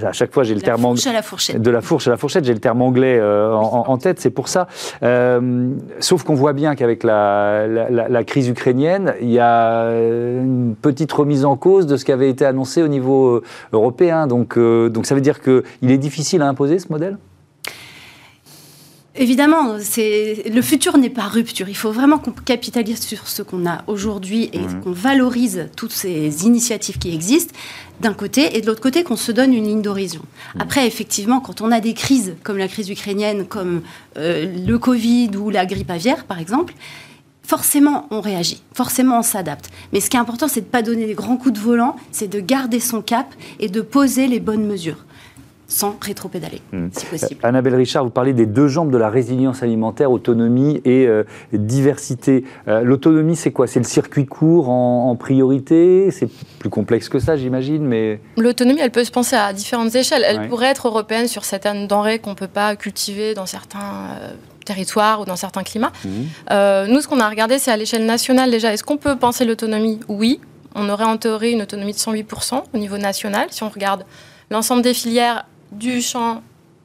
À 0.00 0.12
chaque 0.12 0.32
fois, 0.32 0.44
j'ai 0.44 0.54
le 0.54 0.60
terme 0.60 0.84
anglais. 0.84 1.02
De 1.58 1.70
la 1.70 1.80
fourche 1.80 2.06
à 2.06 2.10
la 2.10 2.16
fourchette, 2.16 2.44
j'ai 2.44 2.54
le 2.54 2.60
terme 2.60 2.82
anglais 2.82 3.18
euh, 3.18 3.52
en, 3.52 3.98
tête, 3.98 4.20
c'est 4.20 4.30
pour 4.30 4.46
ça. 4.46 4.68
Euh, 5.02 5.72
sauf 5.98 6.22
qu'on 6.22 6.34
voit 6.34 6.52
bien 6.52 6.76
qu'avec 6.76 7.02
la, 7.02 7.66
la, 7.66 8.24
crise 8.24 8.48
ukrainienne, 8.48 9.14
il 9.20 9.30
y 9.30 9.40
a 9.40 9.90
une 9.90 10.76
petite 10.80 11.10
remise 11.10 11.44
en 11.44 11.56
cause 11.56 11.86
de 11.86 11.96
ce 11.96 12.04
qui 12.04 12.12
avait 12.12 12.30
été 12.30 12.44
annoncé 12.46 12.80
au 12.82 12.88
niveau 12.88 13.36
euh, 13.36 13.42
européen. 13.72 14.28
Donc, 14.28 14.56
donc 14.56 15.04
ça 15.04 15.16
veut 15.16 15.20
dire 15.20 15.40
qu'il 15.40 15.90
est 15.90 15.98
difficile 15.98 16.40
à 16.42 16.46
imposer 16.46 16.78
ce 16.78 16.92
modèle? 16.92 17.18
Évidemment, 19.16 19.74
le 19.74 20.62
futur 20.62 20.96
n'est 20.96 21.10
pas 21.10 21.26
rupture. 21.26 21.68
Il 21.68 21.76
faut 21.76 21.90
vraiment 21.90 22.18
qu'on 22.18 22.30
capitalise 22.30 23.00
sur 23.00 23.26
ce 23.26 23.42
qu'on 23.42 23.66
a 23.66 23.82
aujourd'hui 23.88 24.44
et 24.52 24.60
qu'on 24.84 24.92
valorise 24.92 25.68
toutes 25.76 25.92
ces 25.92 26.46
initiatives 26.46 26.98
qui 26.98 27.12
existent 27.12 27.52
d'un 28.00 28.14
côté 28.14 28.56
et 28.56 28.60
de 28.60 28.66
l'autre 28.66 28.80
côté 28.80 29.02
qu'on 29.02 29.16
se 29.16 29.32
donne 29.32 29.52
une 29.52 29.64
ligne 29.64 29.82
d'horizon. 29.82 30.20
Après, 30.60 30.86
effectivement, 30.86 31.40
quand 31.40 31.60
on 31.60 31.72
a 31.72 31.80
des 31.80 31.92
crises 31.92 32.36
comme 32.44 32.56
la 32.56 32.68
crise 32.68 32.88
ukrainienne, 32.88 33.46
comme 33.46 33.82
euh, 34.16 34.46
le 34.64 34.78
Covid 34.78 35.30
ou 35.36 35.50
la 35.50 35.66
grippe 35.66 35.90
aviaire, 35.90 36.24
par 36.24 36.38
exemple, 36.38 36.74
forcément 37.42 38.06
on 38.12 38.20
réagit, 38.20 38.62
forcément 38.74 39.18
on 39.18 39.22
s'adapte. 39.22 39.70
Mais 39.92 39.98
ce 39.98 40.08
qui 40.08 40.16
est 40.16 40.20
important, 40.20 40.46
c'est 40.46 40.60
de 40.60 40.66
ne 40.66 40.70
pas 40.70 40.82
donner 40.82 41.06
des 41.06 41.14
grands 41.14 41.36
coups 41.36 41.54
de 41.54 41.58
volant, 41.58 41.96
c'est 42.12 42.28
de 42.28 42.38
garder 42.38 42.78
son 42.78 43.02
cap 43.02 43.34
et 43.58 43.68
de 43.68 43.80
poser 43.80 44.28
les 44.28 44.38
bonnes 44.38 44.66
mesures 44.66 45.04
sans 45.70 45.96
rétro-pédaler, 46.00 46.60
hmm. 46.72 46.88
si 46.92 47.06
possible. 47.06 47.40
Annabelle 47.44 47.76
Richard, 47.76 48.04
vous 48.04 48.10
parlez 48.10 48.32
des 48.32 48.44
deux 48.44 48.66
jambes 48.66 48.90
de 48.90 48.98
la 48.98 49.08
résilience 49.08 49.62
alimentaire, 49.62 50.10
autonomie 50.10 50.82
et 50.84 51.06
euh, 51.06 51.22
diversité. 51.52 52.44
Euh, 52.66 52.82
l'autonomie, 52.82 53.36
c'est 53.36 53.52
quoi? 53.52 53.68
C'est 53.68 53.78
le 53.78 53.84
circuit 53.84 54.26
court 54.26 54.68
en, 54.68 55.14
priorité? 55.14 56.10
C'est 56.10 56.28
plus 56.58 56.70
complexe 56.70 57.08
que 57.08 57.20
ça, 57.20 57.36
j'imagine, 57.36 57.84
mais... 57.84 58.20
L'autonomie, 58.36 58.80
elle 58.80 58.90
peut 58.90 59.04
se 59.04 59.12
penser 59.12 59.36
à 59.36 59.52
différentes 59.52 59.94
échelles. 59.94 60.24
Elle 60.26 60.48
pourrait 60.48 60.66
être 60.66 60.88
européenne 60.88 61.28
sur 61.28 61.44
certaines 61.44 61.86
denrées 61.86 62.18
qu'on 62.18 62.30
ne 62.30 62.34
peut 62.34 62.48
pas 62.48 62.76
cultiver 62.76 63.34
dans 63.34 63.46
certains... 63.46 64.18
Euh, 64.20 64.32
territoires 64.66 65.22
ou 65.22 65.24
dans 65.24 65.36
certains 65.36 65.64
climats. 65.64 65.90
Hmm. 66.04 66.92
nous, 66.92 67.00
ce 67.00 67.08
qu'on 67.08 67.18
a 67.18 67.28
regardé, 67.28 67.58
c'est 67.58 67.72
à 67.72 67.76
l'échelle 67.76 68.04
nationale 68.04 68.52
déjà. 68.52 68.72
Est-ce 68.72 68.84
qu'on 68.84 68.98
peut 68.98 69.16
penser 69.16 69.44
l'autonomie? 69.44 69.98
Oui. 70.06 70.38
On 70.76 70.88
aurait 70.88 71.06
en 71.06 71.16
théorie 71.16 71.52
une 71.52 71.62
autonomie 71.62 71.92
de 71.92 71.98
108% 71.98 72.62
au 72.72 72.78
niveau 72.78 72.98
national. 72.98 73.48
Si 73.50 73.64
on 73.64 73.68
regarde 73.68 74.04
l'ensemble 74.50 74.82
des 74.82 74.94
filières 74.94 75.46
du 75.72 76.02
champ 76.02 76.42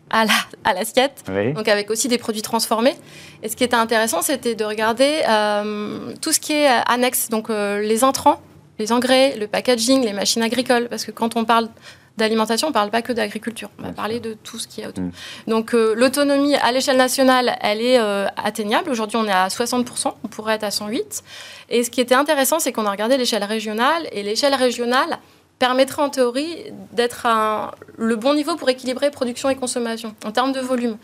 à 0.09 0.73
l'assiette, 0.73 1.23
donc 1.55 1.67
avec 1.67 1.89
aussi 1.89 2.07
des 2.07 2.17
produits 2.17 2.41
transformés. 2.41 2.95
Et 3.43 3.49
ce 3.49 3.55
qui 3.55 3.63
était 3.63 3.75
intéressant, 3.75 4.21
c'était 4.21 4.55
de 4.55 4.63
regarder 4.63 5.21
euh, 5.27 6.13
tout 6.21 6.31
ce 6.31 6.39
qui 6.39 6.53
est 6.53 6.67
annexe, 6.67 7.29
donc 7.29 7.49
euh, 7.49 7.81
les 7.81 8.03
intrants, 8.03 8.39
les 8.79 8.91
engrais, 8.91 9.35
le 9.37 9.47
packaging, 9.47 10.03
les 10.03 10.13
machines 10.13 10.43
agricoles, 10.43 10.87
parce 10.89 11.05
que 11.05 11.11
quand 11.11 11.35
on 11.35 11.43
parle 11.43 11.69
d'alimentation, 12.17 12.67
on 12.67 12.69
ne 12.69 12.73
parle 12.73 12.91
pas 12.91 13.01
que 13.01 13.11
d'agriculture, 13.11 13.69
on 13.79 13.83
va 13.83 13.91
parler 13.91 14.21
de 14.21 14.37
tout 14.41 14.57
ce 14.57 14.69
qui 14.69 14.81
est 14.81 14.87
autour. 14.87 15.03
Mm. 15.03 15.11
Donc 15.47 15.73
euh, 15.73 15.93
l'autonomie 15.95 16.55
à 16.55 16.71
l'échelle 16.71 16.97
nationale, 16.97 17.57
elle 17.59 17.81
est 17.81 17.97
atteignable. 17.97 18.89
Aujourd'hui, 18.89 19.17
on 19.17 19.25
est 19.25 19.31
à 19.31 19.47
60%, 19.47 20.13
on 20.23 20.27
pourrait 20.27 20.55
être 20.55 20.63
à 20.63 20.71
108. 20.71 21.23
Et 21.69 21.83
ce 21.83 21.89
qui 21.89 21.99
était 21.99 22.15
intéressant, 22.15 22.59
c'est 22.59 22.71
qu'on 22.71 22.85
a 22.85 22.91
regardé 22.91 23.17
l'échelle 23.17 23.43
régionale, 23.43 24.07
et 24.13 24.23
l'échelle 24.23 24.55
régionale, 24.55 25.17
permettrait 25.59 26.01
en 26.01 26.09
théorie 26.09 26.65
d'être 26.91 27.25
à 27.25 27.75
le 27.97 28.15
bon 28.15 28.33
niveau 28.33 28.55
pour 28.55 28.69
équilibrer 28.69 29.09
production 29.09 29.49
et 29.49 29.55
consommation 29.55 30.15
en 30.25 30.31
termes 30.31 30.51
de 30.51 30.59
volume. 30.59 30.97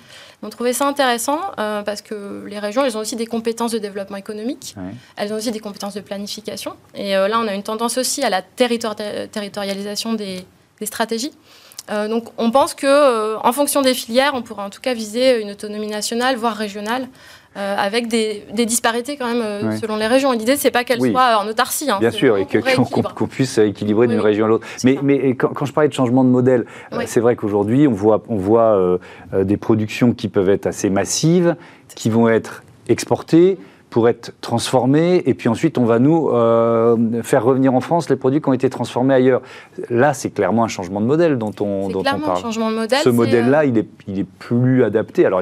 On 0.43 0.49
trouvait 0.49 0.73
ça 0.73 0.87
intéressant 0.87 1.39
euh, 1.59 1.83
parce 1.83 2.01
que 2.01 2.45
les 2.47 2.59
régions, 2.59 2.83
elles 2.83 2.97
ont 2.97 3.01
aussi 3.01 3.15
des 3.15 3.27
compétences 3.27 3.71
de 3.71 3.77
développement 3.77 4.17
économique, 4.17 4.75
elles 5.15 5.31
ont 5.31 5.35
aussi 5.35 5.51
des 5.51 5.59
compétences 5.59 5.93
de 5.93 6.01
planification. 6.01 6.75
Et 6.95 7.15
euh, 7.15 7.27
là, 7.27 7.39
on 7.39 7.47
a 7.47 7.53
une 7.53 7.63
tendance 7.63 7.97
aussi 7.97 8.23
à 8.23 8.29
la 8.29 8.41
territorialisation 8.41 10.13
des, 10.13 10.45
stratégies. 10.83 11.31
Euh, 11.91 12.07
donc, 12.07 12.29
on 12.37 12.49
pense 12.49 12.73
que, 12.73 13.37
en 13.37 13.51
fonction 13.53 13.83
des 13.83 13.93
filières, 13.93 14.33
on 14.33 14.41
pourrait 14.41 14.63
en 14.63 14.71
tout 14.71 14.81
cas 14.81 14.95
viser 14.95 15.41
une 15.41 15.51
autonomie 15.51 15.87
nationale, 15.87 16.35
voire 16.35 16.55
régionale, 16.55 17.07
euh, 17.57 17.75
avec 17.77 18.07
des, 18.07 18.43
disparités 18.65 19.17
quand 19.17 19.27
même 19.27 19.41
euh, 19.41 19.77
selon 19.77 19.97
les 19.97 20.07
régions. 20.07 20.31
L'idée, 20.31 20.55
c'est 20.55 20.71
pas 20.71 20.85
qu'elles 20.85 21.01
soient 21.01 21.37
en 21.37 21.47
autarcie. 21.47 21.89
Hein, 21.89 21.97
Bien 21.99 22.11
sûr, 22.11 22.37
et 22.37 22.45
qu'on 22.45 23.27
puisse 23.27 23.57
équilibrer 23.57 24.07
d'une 24.07 24.21
région 24.21 24.45
à 24.45 24.47
l'autre. 24.47 24.65
Mais, 24.83 24.97
mais 25.03 25.35
quand, 25.35 25.65
je 25.65 25.73
parlais 25.73 25.89
de 25.89 25.93
changement 25.93 26.23
de 26.23 26.29
modèle, 26.29 26.65
euh, 26.93 27.01
c'est 27.05 27.19
vrai 27.19 27.35
qu'aujourd'hui, 27.35 27.87
on 27.87 27.93
voit, 27.93 28.23
on 28.29 28.37
voit 28.37 28.99
des 29.33 29.57
productions 29.57 30.13
qui 30.13 30.29
peuvent 30.29 30.49
être 30.49 30.67
assez 30.67 30.89
massives, 30.89 31.55
qui 31.95 32.09
vont 32.09 32.29
être 32.29 32.63
exportées, 32.87 33.57
pour 33.91 34.07
être 34.07 34.33
transformés, 34.39 35.21
et 35.25 35.33
puis 35.33 35.49
ensuite 35.49 35.77
on 35.77 35.83
va 35.83 35.99
nous 35.99 36.29
euh, 36.29 37.21
faire 37.23 37.43
revenir 37.43 37.75
en 37.75 37.81
France 37.81 38.09
les 38.09 38.15
produits 38.15 38.41
qui 38.41 38.47
ont 38.47 38.53
été 38.53 38.69
transformés 38.69 39.13
ailleurs. 39.13 39.41
Là, 39.89 40.13
c'est 40.13 40.29
clairement 40.29 40.63
un 40.63 40.69
changement 40.69 41.01
de 41.01 41.05
modèle 41.05 41.37
dont 41.37 41.53
on, 41.59 41.89
dont 41.89 41.99
on 41.99 42.03
parle. 42.03 42.37
Un 42.37 42.41
changement 42.41 42.71
de 42.71 42.77
modèle. 42.77 43.01
Ce 43.03 43.09
modèle-là, 43.09 43.59
euh, 43.59 43.65
il, 43.65 43.77
est, 43.77 43.89
il 44.07 44.19
est 44.19 44.23
plus 44.23 44.85
adapté. 44.85 45.25
Alors, 45.25 45.41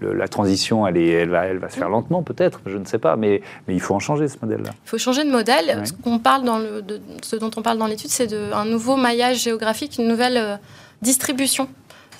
la 0.00 0.28
transition, 0.28 0.88
elle, 0.88 0.96
est, 0.96 1.06
elle, 1.06 1.30
va, 1.30 1.44
elle 1.44 1.58
va 1.58 1.68
se 1.68 1.78
faire 1.78 1.88
lentement, 1.88 2.24
peut-être, 2.24 2.60
je 2.66 2.78
ne 2.78 2.84
sais 2.84 2.98
pas, 2.98 3.14
mais, 3.14 3.42
mais 3.68 3.74
il 3.74 3.80
faut 3.80 3.94
en 3.94 4.00
changer 4.00 4.26
ce 4.26 4.38
modèle-là. 4.42 4.70
Il 4.84 4.88
faut 4.90 4.98
changer 4.98 5.22
de 5.22 5.30
modèle. 5.30 5.86
Ce, 5.86 5.92
qu'on 5.92 6.18
parle 6.18 6.42
dans 6.42 6.58
le, 6.58 6.82
de, 6.82 7.00
ce 7.22 7.36
dont 7.36 7.52
on 7.56 7.62
parle 7.62 7.78
dans 7.78 7.86
l'étude, 7.86 8.10
c'est 8.10 8.34
un 8.52 8.64
nouveau 8.64 8.96
maillage 8.96 9.44
géographique, 9.44 9.98
une 10.00 10.08
nouvelle 10.08 10.36
euh, 10.36 10.56
distribution 11.00 11.68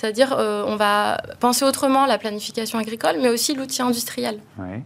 c'est-à-dire, 0.05 0.37
euh, 0.39 0.63
on 0.67 0.77
va 0.77 1.17
penser 1.41 1.65
autrement 1.65 2.05
la 2.05 2.19
planification 2.19 2.79
agricole, 2.79 3.17
mais 3.23 3.31
aussi 3.31 3.55
l'outil 3.55 3.81
industriel. 3.81 4.39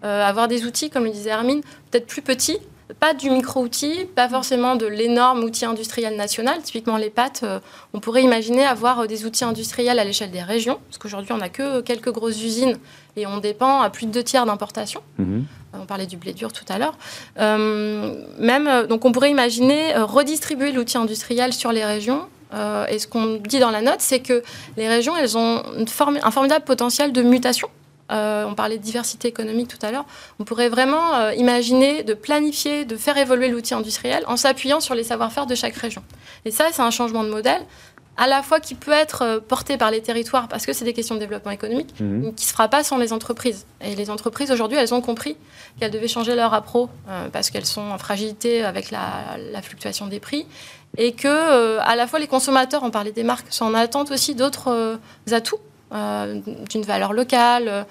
Euh, 0.04 0.24
avoir 0.24 0.46
des 0.46 0.64
outils, 0.64 0.90
comme 0.90 1.02
le 1.02 1.10
disait 1.10 1.30
Hermine, 1.30 1.60
peut-être 1.90 2.06
plus 2.06 2.22
petits, 2.22 2.58
pas 3.00 3.14
du 3.14 3.28
micro-outil, 3.28 4.04
pas 4.14 4.28
forcément 4.28 4.76
de 4.76 4.86
l'énorme 4.86 5.42
outil 5.42 5.64
industriel 5.64 6.14
national. 6.14 6.62
Typiquement, 6.62 6.96
les 6.96 7.10
pâtes, 7.10 7.40
euh, 7.42 7.58
on 7.94 7.98
pourrait 7.98 8.22
imaginer 8.22 8.64
avoir 8.64 9.08
des 9.08 9.26
outils 9.26 9.42
industriels 9.42 9.98
à 9.98 10.04
l'échelle 10.04 10.30
des 10.30 10.42
régions, 10.42 10.78
parce 10.86 10.98
qu'aujourd'hui, 10.98 11.32
on 11.32 11.38
n'a 11.38 11.48
que 11.48 11.80
quelques 11.80 12.12
grosses 12.12 12.40
usines 12.40 12.76
et 13.16 13.26
on 13.26 13.38
dépend 13.38 13.80
à 13.80 13.90
plus 13.90 14.06
de 14.06 14.12
deux 14.12 14.22
tiers 14.22 14.46
d'importation. 14.46 15.00
Mhm. 15.18 15.46
On 15.74 15.84
parlait 15.84 16.06
du 16.06 16.16
blé 16.16 16.32
dur 16.32 16.52
tout 16.52 16.64
à 16.68 16.78
l'heure. 16.78 16.96
même, 17.36 18.86
donc, 18.86 19.04
on 19.04 19.10
pourrait 19.10 19.32
imaginer 19.32 19.94
redistribuer 19.96 20.70
l'outil 20.70 20.96
industriel 20.96 21.52
sur 21.52 21.72
les 21.72 21.84
régions 21.84 22.28
euh, 22.54 22.86
et 22.86 22.98
ce 22.98 23.06
qu'on 23.06 23.36
dit 23.36 23.58
dans 23.58 23.70
la 23.70 23.82
note, 23.82 24.00
c'est 24.00 24.20
que 24.20 24.42
les 24.76 24.88
régions, 24.88 25.16
elles 25.16 25.36
ont 25.36 25.62
un 25.66 26.30
formidable 26.30 26.64
potentiel 26.64 27.12
de 27.12 27.22
mutation. 27.22 27.68
Euh, 28.10 28.46
on 28.46 28.54
parlait 28.54 28.78
de 28.78 28.82
diversité 28.82 29.28
économique 29.28 29.68
tout 29.68 29.84
à 29.84 29.92
l'heure. 29.92 30.06
On 30.38 30.44
pourrait 30.44 30.70
vraiment 30.70 31.14
euh, 31.14 31.34
imaginer 31.34 32.02
de 32.02 32.14
planifier, 32.14 32.86
de 32.86 32.96
faire 32.96 33.18
évoluer 33.18 33.48
l'outil 33.48 33.74
industriel 33.74 34.24
en 34.26 34.38
s'appuyant 34.38 34.80
sur 34.80 34.94
les 34.94 35.04
savoir-faire 35.04 35.44
de 35.44 35.54
chaque 35.54 35.76
région. 35.76 36.02
Et 36.46 36.50
ça, 36.50 36.68
c'est 36.72 36.80
un 36.80 36.90
changement 36.90 37.22
de 37.22 37.28
modèle 37.28 37.60
à 38.16 38.26
la 38.26 38.42
fois 38.42 38.58
qui 38.58 38.74
peut 38.74 38.92
être 38.92 39.40
porté 39.46 39.76
par 39.76 39.92
les 39.92 40.00
territoires 40.00 40.48
parce 40.48 40.66
que 40.66 40.72
c'est 40.72 40.84
des 40.84 40.94
questions 40.94 41.14
de 41.14 41.20
développement 41.20 41.52
économique, 41.52 41.94
mmh. 42.00 42.04
mais 42.04 42.32
qui 42.32 42.44
ne 42.46 42.48
se 42.48 42.52
fera 42.52 42.66
pas 42.66 42.82
sans 42.82 42.96
les 42.96 43.12
entreprises. 43.12 43.64
Et 43.80 43.94
les 43.94 44.10
entreprises, 44.10 44.50
aujourd'hui, 44.50 44.76
elles 44.76 44.92
ont 44.92 45.02
compris 45.02 45.36
qu'elles 45.78 45.92
devaient 45.92 46.08
changer 46.08 46.34
leur 46.34 46.52
appro 46.52 46.88
parce 47.32 47.50
qu'elles 47.50 47.66
sont 47.66 47.92
en 47.92 47.98
fragilité 47.98 48.64
avec 48.64 48.90
la 48.90 49.62
fluctuation 49.62 50.08
des 50.08 50.18
prix 50.18 50.46
et 50.98 51.12
que 51.12 51.28
euh, 51.28 51.78
à 51.82 51.96
la 51.96 52.06
fois 52.06 52.18
les 52.18 52.26
consommateurs, 52.26 52.82
on 52.82 52.90
parlait 52.90 53.12
des 53.12 53.22
marques, 53.22 53.46
sont 53.50 53.64
en 53.64 53.74
attente 53.74 54.10
aussi 54.10 54.34
d'autres 54.34 54.68
euh, 54.68 54.96
atouts. 55.32 55.56
Euh, 55.90 56.40
d'une 56.68 56.82
valeur 56.82 57.14
locale, 57.14 57.86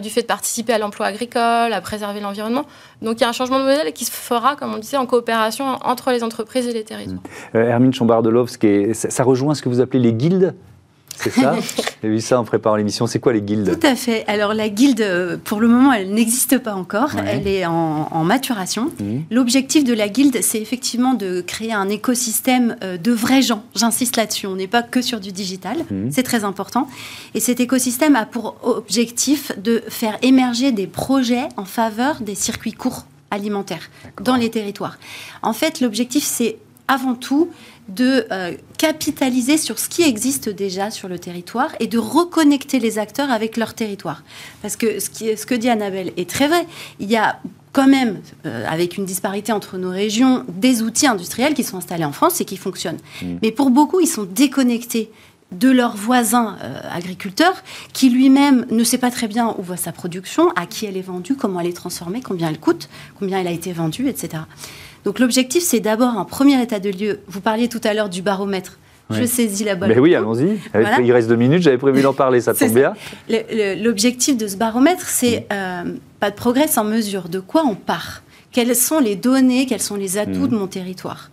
du 0.00 0.10
fait 0.10 0.22
de 0.22 0.26
participer 0.26 0.74
à 0.74 0.78
l'emploi 0.78 1.06
agricole, 1.06 1.72
à 1.72 1.80
préserver 1.80 2.20
l'environnement. 2.20 2.66
Donc 3.00 3.18
il 3.18 3.22
y 3.22 3.24
a 3.24 3.28
un 3.28 3.32
changement 3.32 3.58
de 3.58 3.64
modèle 3.64 3.92
qui 3.92 4.04
se 4.04 4.12
fera, 4.12 4.54
comme 4.54 4.72
on 4.72 4.78
disait, 4.78 4.96
en 4.96 5.06
coopération 5.06 5.64
entre 5.82 6.12
les 6.12 6.22
entreprises 6.22 6.68
et 6.68 6.72
les 6.72 6.84
territoires. 6.84 7.20
Hermine 7.52 7.92
Chombardelovsk, 7.92 8.64
ça 8.92 9.24
rejoint 9.24 9.56
ce 9.56 9.62
que 9.62 9.68
vous 9.68 9.80
appelez 9.80 9.98
les 9.98 10.12
guildes? 10.12 10.54
C'est 11.16 11.30
ça 11.30 11.54
J'ai 12.02 12.08
vu 12.08 12.20
ça 12.20 12.40
en 12.40 12.44
préparant 12.44 12.76
l'émission. 12.76 13.06
C'est 13.06 13.20
quoi 13.20 13.32
les 13.32 13.42
guildes? 13.42 13.78
Tout 13.78 13.86
à 13.86 13.94
fait. 13.94 14.24
Alors 14.26 14.54
la 14.54 14.68
guilde, 14.68 15.40
pour 15.44 15.60
le 15.60 15.68
moment, 15.68 15.92
elle 15.92 16.12
n'existe 16.12 16.58
pas 16.58 16.74
encore. 16.74 17.10
Elle 17.16 17.46
est 17.46 17.64
en, 17.64 18.24
maturation. 18.24 18.90
Mmh. 18.98 19.18
L'objectif 19.30 19.84
de 19.84 19.92
la 19.92 20.08
guilde, 20.08 20.38
c'est 20.42 20.60
effectivement 20.60 21.14
de 21.14 21.40
créer 21.40 21.72
un 21.72 21.88
écosystème 21.88 22.76
euh, 22.82 22.96
de 22.96 23.12
vrais 23.12 23.42
gens. 23.42 23.64
J'insiste 23.74 24.16
là-dessus. 24.16 24.46
On 24.46 24.56
n'est 24.56 24.66
pas 24.66 24.82
que 24.82 25.02
sur 25.02 25.20
du 25.20 25.32
digital. 25.32 25.78
Mmh. 25.90 26.10
C'est 26.10 26.22
très 26.22 26.44
important. 26.44 26.88
Et 27.34 27.40
cet 27.40 27.60
écosystème 27.60 28.16
a 28.16 28.26
pour 28.26 28.56
objectif 28.62 29.52
de 29.58 29.82
faire 29.88 30.18
émerger 30.22 30.72
des 30.72 30.86
projets 30.86 31.48
en 31.56 31.64
faveur 31.64 32.20
des 32.20 32.34
circuits 32.34 32.72
courts 32.72 33.06
alimentaires 33.30 33.90
dans 34.22 34.36
les 34.36 34.50
territoires. 34.50 34.98
En 35.42 35.52
fait, 35.52 35.80
l'objectif, 35.80 36.24
c'est 36.24 36.58
avant 36.88 37.14
tout 37.14 37.50
de 37.88 38.26
euh, 38.30 38.54
capitaliser 38.78 39.58
sur 39.58 39.78
ce 39.78 39.88
qui 39.88 40.02
existe 40.02 40.48
déjà 40.48 40.90
sur 40.90 41.08
le 41.08 41.18
territoire 41.18 41.70
et 41.80 41.86
de 41.86 41.98
reconnecter 41.98 42.78
les 42.78 42.98
acteurs 42.98 43.30
avec 43.30 43.56
leur 43.56 43.74
territoire. 43.74 44.22
Parce 44.62 44.76
que 44.76 45.00
ce, 45.00 45.10
qui, 45.10 45.36
ce 45.36 45.46
que 45.46 45.54
dit 45.54 45.68
Annabelle 45.68 46.12
est 46.16 46.28
très 46.28 46.48
vrai. 46.48 46.66
Il 47.00 47.10
y 47.10 47.16
a 47.16 47.40
quand 47.72 47.88
même, 47.88 48.20
euh, 48.46 48.66
avec 48.68 48.96
une 48.98 49.04
disparité 49.04 49.52
entre 49.52 49.78
nos 49.78 49.90
régions, 49.90 50.44
des 50.48 50.82
outils 50.82 51.06
industriels 51.06 51.54
qui 51.54 51.64
sont 51.64 51.78
installés 51.78 52.04
en 52.04 52.12
France 52.12 52.40
et 52.40 52.44
qui 52.44 52.56
fonctionnent. 52.56 52.98
Mmh. 53.22 53.26
Mais 53.42 53.50
pour 53.50 53.70
beaucoup, 53.70 54.00
ils 54.00 54.06
sont 54.06 54.24
déconnectés 54.24 55.10
de 55.52 55.70
leurs 55.70 55.96
voisins 55.96 56.56
euh, 56.62 56.80
agriculteurs, 56.90 57.62
qui 57.92 58.10
lui-même 58.10 58.66
ne 58.70 58.84
sait 58.84 58.98
pas 58.98 59.10
très 59.10 59.28
bien 59.28 59.54
où 59.58 59.62
va 59.62 59.76
sa 59.76 59.92
production, 59.92 60.50
à 60.56 60.66
qui 60.66 60.86
elle 60.86 60.96
est 60.96 61.02
vendue, 61.02 61.36
comment 61.36 61.60
elle 61.60 61.66
est 61.66 61.76
transformée, 61.76 62.20
combien 62.20 62.48
elle 62.48 62.58
coûte, 62.58 62.88
combien 63.18 63.38
elle 63.38 63.48
a 63.48 63.52
été 63.52 63.72
vendue, 63.72 64.08
etc. 64.08 64.44
Donc 65.04 65.18
l'objectif, 65.18 65.62
c'est 65.62 65.80
d'abord 65.80 66.16
un 66.16 66.24
premier 66.24 66.60
état 66.62 66.78
de 66.78 66.90
lieu. 66.90 67.20
Vous 67.26 67.40
parliez 67.40 67.68
tout 67.68 67.80
à 67.84 67.94
l'heure 67.94 68.08
du 68.08 68.22
baromètre. 68.22 68.78
Je 69.10 69.24
saisis 69.24 69.64
la 69.64 69.74
balle. 69.74 69.90
Mais 69.90 69.98
oui, 69.98 70.14
allons-y. 70.14 70.58
Il 71.02 71.12
reste 71.12 71.28
deux 71.28 71.36
minutes, 71.36 71.62
j'avais 71.62 71.78
prévu 71.78 72.00
d'en 72.02 72.14
parler, 72.14 72.40
ça 72.40 72.54
tombe 72.54 72.72
bien. 72.72 72.94
L'objectif 73.28 74.36
de 74.36 74.46
ce 74.46 74.56
baromètre, 74.56 75.06
c'est 75.06 75.46
euh, 75.52 75.84
pas 76.20 76.30
de 76.30 76.36
progrès 76.36 76.68
sans 76.68 76.84
mesure. 76.84 77.28
De 77.28 77.40
quoi 77.40 77.64
on 77.66 77.74
part? 77.74 78.22
Quelles 78.52 78.76
sont 78.76 79.00
les 79.00 79.16
données, 79.16 79.66
quels 79.66 79.82
sont 79.82 79.96
les 79.96 80.18
atouts 80.18 80.48
de 80.48 80.56
mon 80.56 80.66
territoire? 80.66 81.30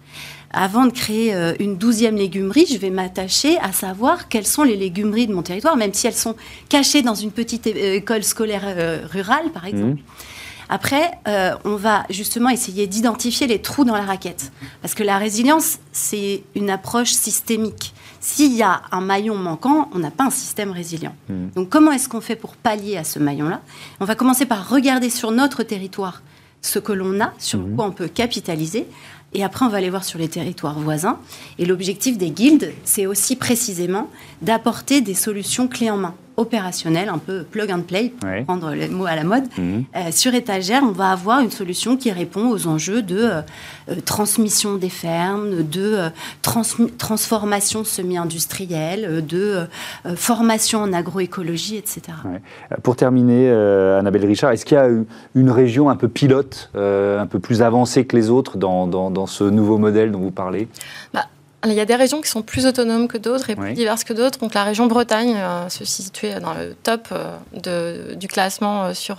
Avant 0.51 0.87
de 0.87 0.91
créer 0.91 1.35
euh, 1.35 1.53
une 1.59 1.77
douzième 1.77 2.15
légumerie, 2.15 2.65
je 2.65 2.77
vais 2.77 2.89
m'attacher 2.89 3.57
à 3.59 3.71
savoir 3.71 4.29
quelles 4.29 4.47
sont 4.47 4.63
les 4.63 4.75
légumeries 4.75 5.27
de 5.27 5.33
mon 5.33 5.43
territoire, 5.43 5.77
même 5.77 5.93
si 5.93 6.07
elles 6.07 6.13
sont 6.13 6.35
cachées 6.69 7.03
dans 7.03 7.13
une 7.13 7.31
petite 7.31 7.67
euh, 7.67 7.95
école 7.95 8.23
scolaire 8.23 8.63
rurale, 9.11 9.51
par 9.53 9.65
exemple. 9.65 10.01
Après, 10.69 11.11
euh, 11.27 11.55
on 11.65 11.75
va 11.75 12.05
justement 12.11 12.49
essayer 12.49 12.85
d'identifier 12.85 13.47
les 13.47 13.59
trous 13.59 13.85
dans 13.85 13.95
la 13.95 14.03
raquette. 14.03 14.51
Parce 14.81 14.93
que 14.93 15.03
la 15.03 15.17
résilience, 15.17 15.79
c'est 15.91 16.43
une 16.55 16.69
approche 16.69 17.11
systémique. 17.11 17.93
S'il 18.21 18.53
y 18.53 18.61
a 18.61 18.83
un 18.91 19.01
maillon 19.01 19.35
manquant, 19.35 19.89
on 19.93 19.99
n'a 19.99 20.11
pas 20.11 20.25
un 20.25 20.29
système 20.29 20.71
résilient. 20.71 21.15
Hmm. 21.27 21.47
Donc 21.55 21.69
comment 21.69 21.91
est-ce 21.91 22.07
qu'on 22.07 22.21
fait 22.21 22.35
pour 22.35 22.55
pallier 22.55 22.97
à 22.97 23.03
ce 23.03 23.17
maillon-là? 23.17 23.61
On 23.99 24.05
va 24.05 24.13
commencer 24.15 24.45
par 24.45 24.69
regarder 24.69 25.09
sur 25.09 25.31
notre 25.31 25.63
territoire 25.63 26.21
ce 26.61 26.77
que 26.77 26.91
l'on 26.91 27.19
a, 27.19 27.33
sur 27.39 27.59
hmm. 27.59 27.75
quoi 27.75 27.85
on 27.85 27.91
peut 27.91 28.07
capitaliser. 28.07 28.85
Et 29.33 29.43
après, 29.43 29.65
on 29.65 29.69
va 29.69 29.77
aller 29.77 29.89
voir 29.89 30.03
sur 30.03 30.19
les 30.19 30.27
territoires 30.27 30.79
voisins. 30.79 31.19
Et 31.57 31.65
l'objectif 31.65 32.17
des 32.17 32.31
guildes, 32.31 32.73
c'est 32.83 33.05
aussi 33.05 33.35
précisément 33.35 34.09
d'apporter 34.41 35.01
des 35.01 35.13
solutions 35.13 35.67
clés 35.67 35.89
en 35.89 35.97
main 35.97 36.15
opérationnel, 36.39 37.09
un 37.09 37.17
peu 37.17 37.43
plug 37.43 37.69
and 37.71 37.81
play, 37.81 38.13
pour 38.17 38.29
prendre 38.45 38.73
le 38.73 38.87
mot 38.87 39.05
à 39.05 39.15
la 39.15 39.23
mode. 39.23 39.43
Mhm. 39.57 39.83
Euh, 39.95 39.99
sur 40.11 40.33
étagère, 40.33 40.81
on 40.83 40.91
va 40.91 41.11
avoir 41.11 41.41
une 41.41 41.51
solution 41.51 41.97
qui 41.97 42.11
répond 42.11 42.49
aux 42.49 42.65
enjeux 42.67 43.01
de 43.01 43.17
euh, 43.17 43.41
euh, 43.89 43.95
transmission 44.05 44.75
des 44.75 44.89
fermes, 44.89 45.63
de 45.63 46.09
transformation 46.41 47.83
semi-industrielle, 47.83 49.25
de 49.25 49.67
formation 50.15 50.79
en 50.79 50.93
agroécologie, 50.93 51.75
etc. 51.75 52.01
Pour 52.83 52.95
terminer, 52.95 53.49
Annabelle 53.49 54.25
Richard, 54.25 54.51
est-ce 54.51 54.65
qu'il 54.65 54.77
y 54.77 54.79
a 54.79 54.87
une 55.35 55.51
région 55.51 55.89
un 55.89 55.95
peu 55.95 56.07
pilote, 56.07 56.71
un 56.75 57.25
peu 57.25 57.39
plus 57.39 57.61
avancée 57.61 58.05
que 58.05 58.15
les 58.15 58.29
autres 58.29 58.57
dans, 58.57 58.87
dans, 58.87 59.27
ce 59.27 59.43
nouveau 59.43 59.77
modèle 59.77 60.11
dont 60.11 60.19
vous 60.19 60.31
parlez? 60.31 60.67
Bah, 61.13 61.25
il 61.65 61.73
y 61.73 61.79
a 61.79 61.85
des 61.85 61.95
régions 61.95 62.21
qui 62.21 62.29
sont 62.29 62.41
plus 62.41 62.65
autonomes 62.65 63.07
que 63.07 63.17
d'autres 63.17 63.49
et 63.49 63.55
plus 63.55 63.73
diverses 63.73 64.03
que 64.03 64.13
d'autres. 64.13 64.39
Donc 64.39 64.53
la 64.53 64.63
région 64.63 64.87
Bretagne 64.87 65.35
euh, 65.35 65.67
se 65.69 65.83
situe 65.83 66.29
dans 66.41 66.53
le 66.53 66.73
top 66.73 67.09
euh, 67.11 67.35
de, 67.53 68.15
du 68.15 68.27
classement 68.27 68.85
euh, 68.85 68.93
sur 68.93 69.17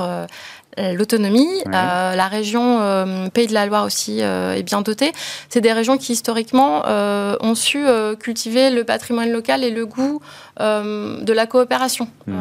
l'autonomie. 0.95 1.49
la 1.67 2.29
région 2.29 3.31
Pays 3.33 3.47
de 3.47 3.55
la 3.55 3.67
Loire 3.67 3.85
aussi 3.85 4.21
est 4.21 4.63
bien 4.63 4.83
dotée. 4.83 5.13
C'est 5.49 5.61
des 5.61 5.73
régions 5.73 5.99
qui 5.99 6.13
historiquement 6.13 6.83
ont 6.87 7.55
su 7.55 7.85
cultiver 8.19 8.71
le 8.71 8.85
patrimoine 8.85 9.31
local 9.31 9.65
et 9.65 9.71
le 9.71 9.87
goût 9.87 10.21
de 10.59 11.33
la 11.33 11.47
coopération. 11.47 12.09
Mmh. 12.27 12.35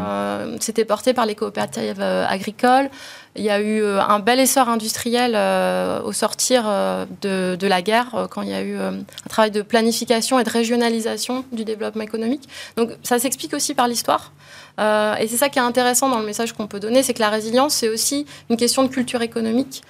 C'était 0.60 0.86
porté 0.86 1.14
par 1.14 1.26
les 1.26 1.36
coopératives 1.36 2.02
agricoles. 2.02 2.90
Il 3.36 3.44
y 3.44 3.50
a 3.50 3.62
eu 3.62 3.82
euh, 3.82 4.02
un 4.02 4.20
bel 4.20 4.40
essor 4.40 4.70
industriel 4.70 5.34
euh, 5.36 6.02
au 6.02 6.12
sortir 6.12 6.64
euh, 6.66 7.06
de, 7.22 7.68
la 7.68 7.82
guerre, 7.82 8.28
quand 8.32 8.42
il 8.42 8.50
y 8.50 8.54
a 8.54 8.62
eu 8.62 8.76
un 8.76 9.04
travail 9.30 9.52
de 9.52 9.62
planification 9.62 10.40
et 10.40 10.44
de 10.44 10.50
régionalisation 10.50 11.46
du 11.52 11.64
développement 11.64 12.04
économique. 12.04 12.50
Donc 12.76 12.90
ça 13.04 13.20
s'explique 13.20 13.54
aussi 13.54 13.76
par 13.76 13.88
l'histoire. 13.88 14.32
Et 14.78 15.28
c'est 15.28 15.38
ça 15.38 15.50
qui 15.50 15.60
est 15.60 15.64
intéressant 15.64 16.10
dans 16.10 16.20
le 16.20 16.26
message 16.26 16.54
qu'on 16.54 16.68
peut 16.68 16.80
donner, 16.80 17.04
c'est 17.04 17.14
que 17.14 17.20
la 17.20 17.30
résilience, 17.30 17.74
c'est 17.74 17.90
aussi 17.90 18.26
une 18.50 18.58
question 18.58 18.84
de 18.84 18.88
culture 18.88 19.22
économique. 19.22 19.82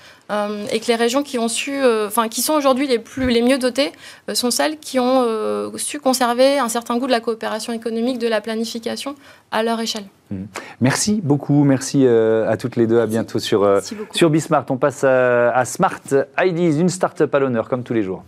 et 0.72 0.80
que 0.80 0.88
les 0.88 0.96
régions 0.96 1.24
qui 1.24 1.38
ont 1.40 1.48
su, 1.48 1.84
enfin 2.06 2.28
qui 2.28 2.42
sont 2.42 2.54
aujourd'hui 2.54 2.88
les 2.88 3.00
plus, 3.00 3.30
les 3.30 3.42
mieux 3.42 3.58
dotées, 3.58 3.92
sont 4.34 4.52
celles 4.52 4.78
qui 4.78 5.00
ont 5.00 5.26
su 5.78 6.00
conserver 6.00 6.60
un 6.60 6.70
certain 6.70 6.98
goût 6.98 7.08
de 7.08 7.12
la 7.12 7.20
coopération 7.20 7.74
économique, 7.74 8.20
de 8.20 8.28
la 8.28 8.42
planification 8.42 9.16
à 9.52 9.64
leur 9.64 9.80
échelle. 9.80 10.06
Mmh. 10.32 10.44
Merci 10.82 11.22
beaucoup, 11.24 11.64
merci 11.64 12.06
euh, 12.06 12.50
à 12.50 12.58
toutes 12.58 12.76
les 12.76 12.88
deux, 12.88 13.00
à 13.00 13.08
bientôt 13.08 13.40
sur, 13.40 13.64
euh, 13.64 13.80
sur 14.12 14.30
Bismart. 14.30 14.66
On 14.70 14.78
passe 14.78 15.04
à, 15.04 15.66
Smart 15.66 16.02
IDs, 16.40 16.80
une 16.80 16.90
start-up 16.90 17.34
à 17.34 17.40
l'honneur 17.40 17.68
comme 17.68 17.84
tous 17.84 17.94
les 17.94 18.04
jours. 18.04 18.24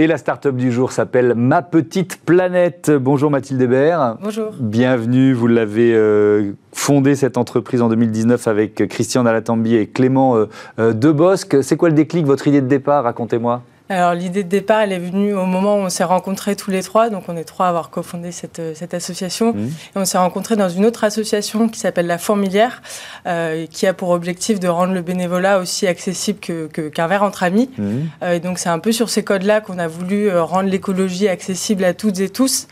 Et 0.00 0.06
la 0.06 0.16
start-up 0.16 0.56
du 0.56 0.72
jour 0.72 0.92
s'appelle 0.92 1.34
Ma 1.36 1.60
Petite 1.60 2.24
Planète. 2.24 2.90
Bonjour 2.90 3.30
Mathilde 3.30 3.60
Hébert. 3.60 4.16
Bonjour. 4.22 4.54
Bienvenue, 4.58 5.34
vous 5.34 5.46
l'avez 5.46 5.92
euh, 5.94 6.52
fondée 6.72 7.14
cette 7.14 7.36
entreprise 7.36 7.82
en 7.82 7.90
2019 7.90 8.48
avec 8.48 8.88
Christian 8.88 9.24
Dalatambi 9.24 9.74
et 9.74 9.86
Clément 9.86 10.38
euh, 10.38 10.46
euh, 10.78 10.94
Debosc. 10.94 11.62
C'est 11.62 11.76
quoi 11.76 11.90
le 11.90 11.94
déclic, 11.94 12.24
votre 12.24 12.48
idée 12.48 12.62
de 12.62 12.66
départ? 12.66 13.04
Racontez-moi. 13.04 13.60
Alors 13.90 14.14
l'idée 14.14 14.44
de 14.44 14.48
départ, 14.48 14.80
elle 14.80 14.92
est 14.92 14.98
venue 14.98 15.34
au 15.34 15.46
moment 15.46 15.74
où 15.74 15.80
on 15.80 15.90
s'est 15.90 16.04
rencontrés 16.04 16.54
tous 16.54 16.70
les 16.70 16.82
trois. 16.82 17.10
Donc 17.10 17.24
on 17.28 17.36
est 17.36 17.44
trois 17.44 17.66
à 17.66 17.68
avoir 17.70 17.90
cofondé 17.90 18.32
cette, 18.32 18.60
euh, 18.60 18.72
cette 18.74 18.94
association. 18.94 19.52
Mmh. 19.52 19.66
Et 19.66 19.96
on 19.96 20.04
s'est 20.04 20.18
rencontrés 20.18 20.56
dans 20.56 20.68
une 20.68 20.86
autre 20.86 21.02
association 21.02 21.68
qui 21.68 21.80
s'appelle 21.80 22.06
La 22.06 22.16
Fourmilière, 22.16 22.82
euh, 23.26 23.66
qui 23.66 23.86
a 23.86 23.92
pour 23.92 24.10
objectif 24.10 24.60
de 24.60 24.68
rendre 24.68 24.94
le 24.94 25.02
bénévolat 25.02 25.58
aussi 25.58 25.88
accessible 25.88 26.38
qu'un 26.38 26.68
que, 26.68 27.06
verre 27.08 27.24
entre 27.24 27.42
amis. 27.42 27.68
Mmh. 27.76 27.98
Euh, 28.22 28.32
et 28.34 28.40
donc 28.40 28.60
c'est 28.60 28.68
un 28.68 28.78
peu 28.78 28.92
sur 28.92 29.10
ces 29.10 29.24
codes-là 29.24 29.60
qu'on 29.60 29.78
a 29.78 29.88
voulu 29.88 30.30
rendre 30.38 30.70
l'écologie 30.70 31.28
accessible 31.28 31.84
à 31.84 31.92
toutes 31.92 32.20
et 32.20 32.28
tous. 32.28 32.68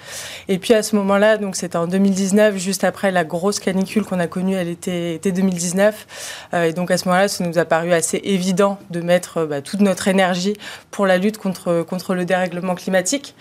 Et 0.46 0.58
puis 0.58 0.72
à 0.72 0.84
ce 0.84 0.94
moment-là, 0.96 1.36
donc 1.36 1.56
c'était 1.56 1.76
en 1.76 1.88
2019, 1.88 2.56
juste 2.56 2.84
après 2.84 3.10
la 3.10 3.24
grosse 3.24 3.58
canicule 3.58 4.04
qu'on 4.04 4.20
a 4.20 4.28
connue 4.28 4.56
à 4.56 4.62
l'été 4.62 5.18
2019. 5.24 6.06
Euh, 6.54 6.64
et 6.64 6.72
donc 6.72 6.90
à 6.90 6.98
ce 6.98 7.08
moment-là, 7.08 7.28
ça 7.28 7.44
nous 7.44 7.58
a 7.58 7.64
paru 7.64 7.92
assez 7.92 8.20
évident 8.22 8.78
de 8.90 9.00
mettre 9.00 9.44
bah, 9.44 9.62
toute 9.62 9.80
notre 9.80 10.06
énergie 10.08 10.54
pour 10.90 11.07
la 11.08 11.18
lutte 11.18 11.38
contre, 11.38 11.82
contre 11.82 12.14
le 12.14 12.24
dérèglement 12.24 12.76
climatique. 12.76 13.34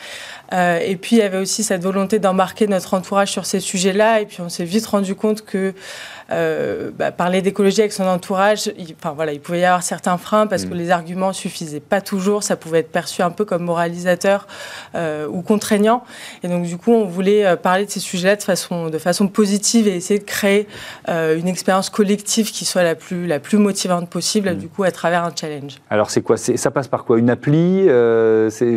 Euh, 0.53 0.79
et 0.79 0.95
puis, 0.95 1.17
il 1.17 1.19
y 1.19 1.21
avait 1.21 1.37
aussi 1.37 1.63
cette 1.63 1.83
volonté 1.83 2.17
d'embarquer 2.17 2.65
notre 2.67 2.95
entourage 2.95 3.31
sur 3.31 3.45
ces 3.45 3.59
sujets-là. 3.59 4.21
Et 4.21 4.25
puis, 4.25 4.41
on 4.41 4.49
s'est 4.49 4.65
vite 4.65 4.87
rendu 4.87 5.13
compte 5.13 5.45
que 5.45 5.73
euh, 6.31 6.91
bah, 6.97 7.11
parler 7.11 7.41
d'écologie 7.41 7.81
avec 7.81 7.93
son 7.93 8.05
entourage, 8.05 8.71
il, 8.77 8.95
enfin, 8.99 9.13
voilà, 9.13 9.31
il 9.31 9.39
pouvait 9.39 9.61
y 9.61 9.65
avoir 9.65 9.83
certains 9.83 10.17
freins 10.17 10.47
parce 10.47 10.65
que 10.65 10.73
mm. 10.73 10.77
les 10.77 10.91
arguments 10.91 11.33
suffisaient 11.33 11.79
pas 11.79 12.01
toujours. 12.01 12.43
Ça 12.43 12.55
pouvait 12.55 12.79
être 12.79 12.91
perçu 12.91 13.21
un 13.21 13.29
peu 13.29 13.45
comme 13.45 13.63
moralisateur 13.63 14.47
euh, 14.95 15.27
ou 15.27 15.41
contraignant. 15.41 16.03
Et 16.43 16.47
donc, 16.47 16.63
du 16.63 16.77
coup, 16.77 16.91
on 16.91 17.05
voulait 17.05 17.45
euh, 17.45 17.55
parler 17.55 17.85
de 17.85 17.91
ces 17.91 17.99
sujets-là 17.99 18.35
de 18.35 18.43
façon, 18.43 18.89
de 18.89 18.97
façon 18.97 19.27
positive 19.27 19.87
et 19.87 19.95
essayer 19.95 20.19
de 20.19 20.25
créer 20.25 20.67
euh, 21.07 21.39
une 21.39 21.47
expérience 21.47 21.89
collective 21.89 22.51
qui 22.51 22.65
soit 22.65 22.83
la 22.83 22.95
plus, 22.95 23.27
la 23.27 23.39
plus 23.39 23.57
motivante 23.57 24.09
possible, 24.09 24.51
mm. 24.51 24.57
du 24.57 24.67
coup, 24.67 24.83
à 24.83 24.91
travers 24.91 25.23
un 25.23 25.31
challenge. 25.33 25.77
Alors, 25.89 26.09
c'est 26.09 26.21
quoi? 26.21 26.35
Ça 26.37 26.71
passe 26.71 26.87
par 26.87 27.05
quoi? 27.05 27.17
Une 27.19 27.29
appli 27.29 27.87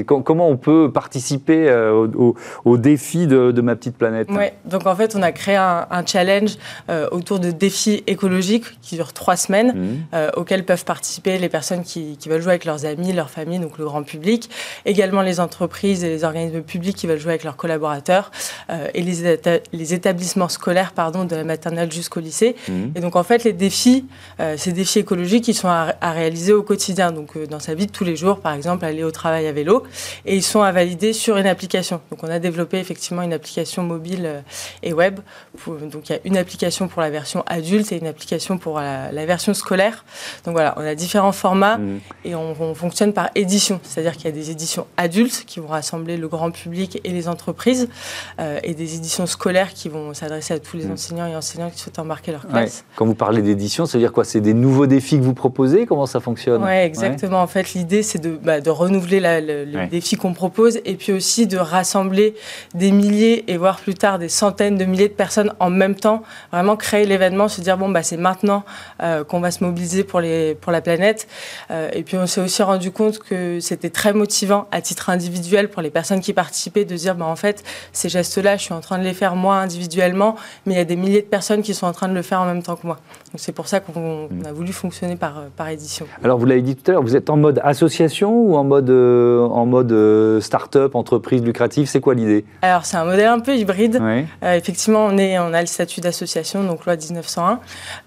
Comment 0.07 0.49
on 0.49 0.57
peut 0.57 0.91
participer 0.93 1.71
au, 1.73 2.37
au, 2.65 2.77
défi 2.77 3.27
de, 3.27 3.51
de, 3.51 3.61
ma 3.61 3.75
petite 3.75 3.97
planète? 3.97 4.29
Oui, 4.31 4.47
donc 4.65 4.87
en 4.87 4.95
fait, 4.95 5.17
on 5.17 5.23
a 5.23 5.33
créé 5.33 5.57
un, 5.57 5.87
un 5.91 6.07
challenge 6.07 6.57
autour 7.11 7.39
de 7.40 7.50
défis 7.50 8.05
écologiques 8.07 8.64
qui 8.83 8.96
durent 8.96 9.12
trois 9.12 9.37
semaines, 9.37 9.72
mmh. 9.72 10.14
euh, 10.14 10.31
auxquels 10.37 10.64
peuvent 10.64 10.85
participer 10.85 11.38
les 11.38 11.48
personnes 11.48 11.83
qui, 11.83 12.16
qui, 12.16 12.29
veulent 12.29 12.42
jouer 12.42 12.53
avec 12.53 12.64
leurs 12.64 12.87
amis, 12.87 13.12
leur 13.12 13.31
famille, 13.31 13.59
donc 13.59 13.79
le 13.79 13.85
grand 13.85 14.03
public, 14.03 14.50
également 14.87 15.22
les 15.22 15.40
entreprises 15.40 16.05
et 16.05 16.09
les 16.09 16.24
organismes 16.24 16.62
publics 16.62 16.96
qui 16.96 17.07
veulent 17.07 17.18
jouer 17.18 17.33
avec 17.33 17.44
leurs 17.44 17.57
collaborateurs, 17.57 18.31
et 18.95 19.03
les, 19.03 19.39
les, 19.73 19.95
établissements 19.95 20.49
scolaires 20.49 20.93
pardon, 20.93 21.25
de 21.25 21.37
la 21.37 21.45
maternelle 21.45 21.91
jusqu'au 21.91 22.21
lycée. 22.21 22.57
Mmh. 22.69 22.73
Et 22.95 23.01
donc 23.01 23.17
en 23.17 23.23
fait, 23.23 23.45
les 23.45 23.53
défis, 23.53 24.07
euh, 24.41 24.57
ces 24.57 24.73
défis 24.73 25.01
écologiques, 25.01 25.49
ils 25.49 25.55
sont 25.55 25.69
à, 25.69 25.95
à 26.01 26.13
réaliser 26.13 26.53
au 26.53 26.63
quotidien, 26.63 27.13
donc 27.13 27.37
euh, 27.37 27.47
dans 27.47 27.61
sa 27.61 27.75
vie 27.75 27.87
de 27.87 27.93
tous 27.93 28.05
les 28.05 28.17
jours, 28.17 28.41
par 28.41 28.53
exemple, 28.53 28.85
aller 28.85 29.03
au 29.03 29.11
travail 29.11 29.47
à 29.47 29.53
vélo, 29.53 29.85
et 30.27 30.37
ils 30.37 30.43
sont 30.43 30.63
à 30.63 30.73
valider 30.73 31.13
sur 31.13 31.37
une 31.37 31.47
application. 31.47 32.01
Donc 32.11 32.23
on 32.23 32.29
a 32.29 32.39
développé 32.39 32.79
effectivement 32.79 33.23
une 33.23 33.33
application 33.33 33.83
mobile 33.83 34.23
euh, 34.25 34.41
et 34.83 34.93
web. 34.93 35.21
Pour, 35.59 35.77
donc 35.77 36.09
il 36.09 36.13
y 36.13 36.15
a 36.17 36.21
une 36.25 36.37
application 36.37 36.89
pour 36.89 37.03
la 37.03 37.11
version 37.11 37.43
adulte 37.47 37.93
et 37.93 37.99
une 37.99 38.07
application 38.07 38.59
pour 38.59 38.79
la, 38.81 39.13
la, 39.13 39.27
version 39.27 39.55
scolaire. 39.55 40.05
Donc 40.45 40.55
voilà, 40.55 40.75
on 40.77 40.85
a 40.85 40.95
différents 40.95 41.33
formats 41.33 41.79
mmh. 41.79 42.01
et 42.25 42.35
on, 42.35 42.55
on, 42.61 42.75
fonctionne 42.75 43.13
par 43.13 43.31
édition. 43.35 43.81
C'est-à-dire 43.83 44.13
qu'il 44.17 44.27
y 44.27 44.29
a 44.29 44.33
des 44.33 44.51
éditions 44.51 44.87
adultes 44.97 45.45
qui 45.47 45.61
vont 45.61 45.69
rassembler 45.69 46.17
le 46.17 46.29
grand 46.29 46.51
public 46.51 47.01
et 47.05 47.11
les 47.11 47.29
entreprises 47.29 47.89
euh, 48.39 48.60
et 48.62 48.75
des 48.75 48.96
éditions 48.96 49.27
scolaires 49.27 49.73
qui 49.73 49.88
vont 49.88 50.14
s'adresser 50.14 50.55
à 50.55 50.59
tous 50.59 50.77
les 50.77 50.87
mmh. 50.87 50.92
enseignants 50.92 51.27
et 51.27 51.37
enseignantes 51.37 51.73
qui 51.73 51.81
souhaitent 51.81 51.99
embarquer 51.99 52.33
leur 52.33 52.46
classe. 52.46 52.79
Ouais. 52.79 52.94
Quand 52.96 53.07
vous 53.07 53.14
parlez 53.14 53.42
d'édition, 53.42 53.87
ça 53.87 53.99
veut 53.99 54.03
dire 54.03 54.12
quoi? 54.12 54.25
C'est 54.25 54.40
des 54.40 54.55
nouveaux 54.55 54.87
défis 54.87 55.18
que 55.18 55.25
vous 55.25 55.35
proposez? 55.35 55.87
Comment 55.87 56.07
ça 56.07 56.20
fonctionne? 56.20 56.62
Oui, 56.62 56.70
exactement. 56.70 57.38
Ouais. 57.38 57.42
En 57.42 57.46
fait, 57.46 57.75
l'idée, 57.75 58.03
c'est 58.03 58.18
de, 58.18 58.38
bah, 58.42 58.61
de, 58.61 58.70
renouveler 58.70 59.20
la, 59.20 59.40
le, 59.40 59.66
ouais. 59.75 59.87
défi 59.87 60.16
qu'on 60.16 60.35
propose 60.35 60.81
et 60.85 60.94
puis 60.94 61.12
aussi 61.12 61.46
de 61.46 61.59
rassembler 61.59 62.35
des 62.75 62.92
milliers 62.92 63.51
et 63.51 63.57
voire 63.57 63.81
plus 63.81 63.94
tard 63.94 64.18
des 64.18 64.29
centaines 64.29 64.77
de 64.77 64.85
milliers 64.85 65.09
de 65.09 65.14
personnes 65.14 65.53
en 65.59 65.70
même 65.70 65.94
temps, 65.94 66.23
vraiment 66.53 66.77
créer 66.77 67.07
l'événement 67.07 67.49
se 67.49 67.61
dire 67.61 67.77
bon 67.77 67.88
bah 67.88 68.03
c'est 68.03 68.16
maintenant 68.16 68.64
euh, 69.03 69.25
qu'on 69.25 69.40
va 69.40 69.51
se 69.51 69.62
mobiliser 69.62 70.05
pour 70.05 70.20
les 70.20 70.55
pour 70.55 70.73
la 70.73 70.81
planète. 70.81 71.29
Euh, 71.70 71.90
et 71.92 72.03
puis 72.03 72.16
on 72.16 72.27
s'est 72.27 72.40
aussi 72.40 72.62
rendu 72.62 72.90
compte 72.90 73.18
que 73.18 73.61
c'était 73.61 73.90
très 73.90 74.12
motivant 74.12 74.66
à 74.70 74.81
titre 74.81 75.11
individuel 75.11 75.68
pour 75.68 75.83
les 75.83 75.90
personnes 75.90 76.20
qui 76.20 76.33
participaient 76.33 76.85
de 76.85 76.96
dire 76.96 77.14
bah 77.14 77.27
en 77.27 77.37
fait 77.37 77.62
ces 77.92 78.09
gestes-là, 78.09 78.50
je 78.57 78.65
suis 78.65 78.75
en 78.75 78.81
train 78.81 78.99
de 78.99 79.05
les 79.05 79.15
faire 79.15 79.37
moi 79.37 79.57
individuellement, 79.57 80.37
mais 80.67 80.75
il 80.75 80.79
y 80.79 80.81
a 80.81 80.85
des 80.85 80.97
milliers 80.97 81.23
de 81.23 81.27
personnes 81.27 81.63
qui 81.63 81.75
sont 81.75 81.87
en 81.87 81.93
train 81.93 82.09
de 82.09 82.15
le 82.15 82.23
faire 82.23 82.41
en 82.41 82.47
même 82.47 82.63
temps 82.63 82.77
que 82.77 82.87
moi. 82.87 82.99
Donc 83.33 83.41
c'est 83.41 83.53
pour 83.53 83.69
ça 83.69 83.81
qu'on 83.81 84.29
a 84.45 84.53
voulu 84.53 84.73
fonctionner 84.73 85.17
par 85.17 85.45
par 85.57 85.69
édition. 85.69 86.07
Alors 86.25 86.39
vous 86.39 86.47
l'avez 86.47 86.63
dit 86.63 86.77
tout 86.77 86.91
à 86.91 86.95
l'heure, 86.95 87.03
vous 87.03 87.17
êtes 87.17 87.31
en 87.31 87.37
mode 87.37 87.61
association 87.63 88.33
ou 88.33 88.57
en 88.57 88.65
mode 88.65 88.91
euh, 88.91 89.41
en 89.47 89.67
mode 89.67 89.93
euh, 89.93 90.41
start-up, 90.41 90.95
entreprise 90.95 91.43
lucrative, 91.43 91.87
c'est 91.87 92.01
quoi 92.01 92.15
l'idée? 92.15 92.45
Alors 92.63 92.85
c'est 92.85 92.97
un 92.97 93.05
modèle 93.05 93.27
un 93.27 93.41
peu 93.41 93.57
hybride. 93.57 93.99
Oui. 94.01 94.25
Euh, 94.43 94.57
effectivement, 94.57 95.07
on 95.07 95.19
est 95.19 95.39
on 95.39 95.53
a 95.53 95.61
le 95.61 95.67
statut 95.67 96.01
d'association, 96.01 96.65
donc 96.65 96.87
loi 96.87 96.97
1901, 96.97 97.61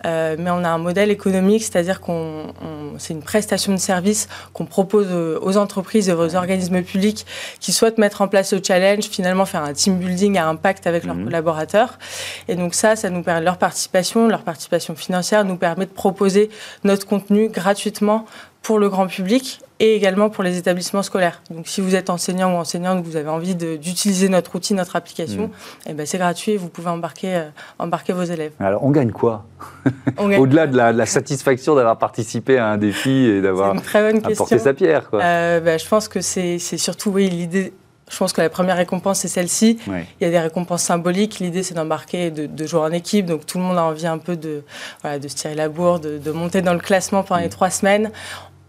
euh, 0.06 0.36
mais 0.40 0.52
on 0.52 0.64
a 0.64 0.70
un 0.70 0.78
modèle 0.78 1.12
économique, 1.12 1.64
c'est-à-dire 1.64 2.02
qu'on 2.02 2.54
c'est 2.98 3.14
une 3.14 3.24
prestation 3.24 3.74
de 3.74 3.78
service 3.78 4.28
qu'on 4.54 4.66
propose 4.66 5.08
aux 5.42 5.58
entreprises 5.58 6.10
et 6.10 6.14
aux 6.14 6.36
organismes 6.36 6.82
publics 6.82 7.26
qui 7.60 7.72
souhaitent 7.72 7.98
mettre 7.98 8.22
en 8.22 8.28
place 8.28 8.50
ce 8.50 8.58
challenge, 8.64 9.06
finalement 9.06 9.46
faire 9.46 9.64
un 9.64 9.74
team 9.74 9.98
building 9.98 10.23
à 10.38 10.48
impact 10.48 10.88
avec 10.88 11.04
leurs 11.04 11.16
mmh. 11.16 11.26
collaborateurs. 11.26 12.00
Et 12.48 12.56
donc 12.56 12.74
ça, 12.74 12.96
ça 12.96 13.10
nous 13.10 13.24
permet 13.24 13.42
leur 13.42 13.58
participation, 13.58 14.28
leur 14.28 14.44
participation 14.44 14.96
financière 14.96 15.46
nous 15.46 15.58
permet 15.58 15.86
de 15.86 15.92
proposer 15.92 16.50
notre 16.84 17.06
contenu 17.06 17.50
gratuitement 17.50 18.26
pour 18.62 18.80
le 18.80 18.88
grand 18.90 19.08
public 19.08 19.60
et 19.80 19.96
également 19.96 20.30
pour 20.30 20.44
les 20.44 20.58
établissements 20.58 21.04
scolaires. 21.04 21.42
Donc 21.52 21.68
si 21.68 21.82
vous 21.82 21.96
êtes 21.96 22.10
enseignant 22.10 22.54
ou 22.54 22.58
enseignante, 22.58 23.04
vous 23.04 23.18
avez 23.18 23.28
envie 23.28 23.56
d'utiliser 23.56 24.30
notre 24.30 24.56
outil, 24.56 24.74
notre 24.74 24.96
application, 24.96 25.48
mmh. 25.48 25.90
et 25.90 25.94
ben 25.94 26.06
c'est 26.06 26.18
gratuit, 26.18 26.56
vous 26.56 26.70
pouvez 26.70 26.90
embarquer, 26.90 27.36
euh, 27.36 27.50
embarquer 27.78 28.14
vos 28.14 28.24
élèves. 28.24 28.54
Alors 28.62 28.86
on 28.86 28.92
gagne 28.92 29.12
quoi? 29.12 29.46
Au-delà 30.18 30.68
de, 30.68 30.78
la, 30.78 30.94
de 30.94 30.98
la 30.98 31.06
satisfaction 31.06 31.76
d'avoir 31.76 31.98
participé 31.98 32.58
à 32.58 32.68
un 32.68 32.78
défi 32.78 33.26
et 33.26 33.42
d'avoir 33.42 33.76
apporté 33.76 34.58
sa 34.60 34.74
pierre. 34.74 35.10
Quoi. 35.10 35.22
Euh, 35.22 35.60
ben, 35.60 35.78
je 35.78 35.88
pense 35.88 36.08
que 36.08 36.22
c'est 36.22 36.60
surtout 36.60 37.10
oui, 37.10 37.30
l'idée 37.30 37.74
je 38.10 38.18
pense 38.18 38.34
que 38.34 38.42
la 38.42 38.50
première 38.50 38.78
récompense, 38.78 39.20
c'est 39.20 39.28
celle-ci. 39.28 39.80
Il 39.88 40.24
y 40.24 40.26
a 40.26 40.30
des 40.30 40.40
récompenses 40.40 40.84
symboliques. 40.84 41.40
L'idée, 41.40 41.64
c'est 41.64 41.74
d'embarquer, 41.74 42.32
de, 42.32 42.46
de, 42.46 42.68
jouer 42.68 42.82
en 42.82 42.92
équipe. 42.92 43.26
Donc, 43.26 43.46
tout 43.46 43.58
le 43.58 43.64
monde 43.64 43.78
a 43.78 43.84
envie 43.84 44.08
un 44.08 44.18
peu 44.18 44.36
de, 44.36 44.64
voilà, 45.02 45.20
de 45.20 45.28
se 45.28 45.36
tirer 45.36 45.56
la 45.56 45.70
bourre, 45.70 46.00
de, 46.00 46.18
de 46.18 46.32
monter 46.32 46.62
dans 46.62 46.74
le 46.74 46.80
classement 46.80 47.24
pendant 47.24 47.42
mmh. 47.42 47.44
les 47.44 47.50
trois 47.50 47.70
semaines 47.70 48.12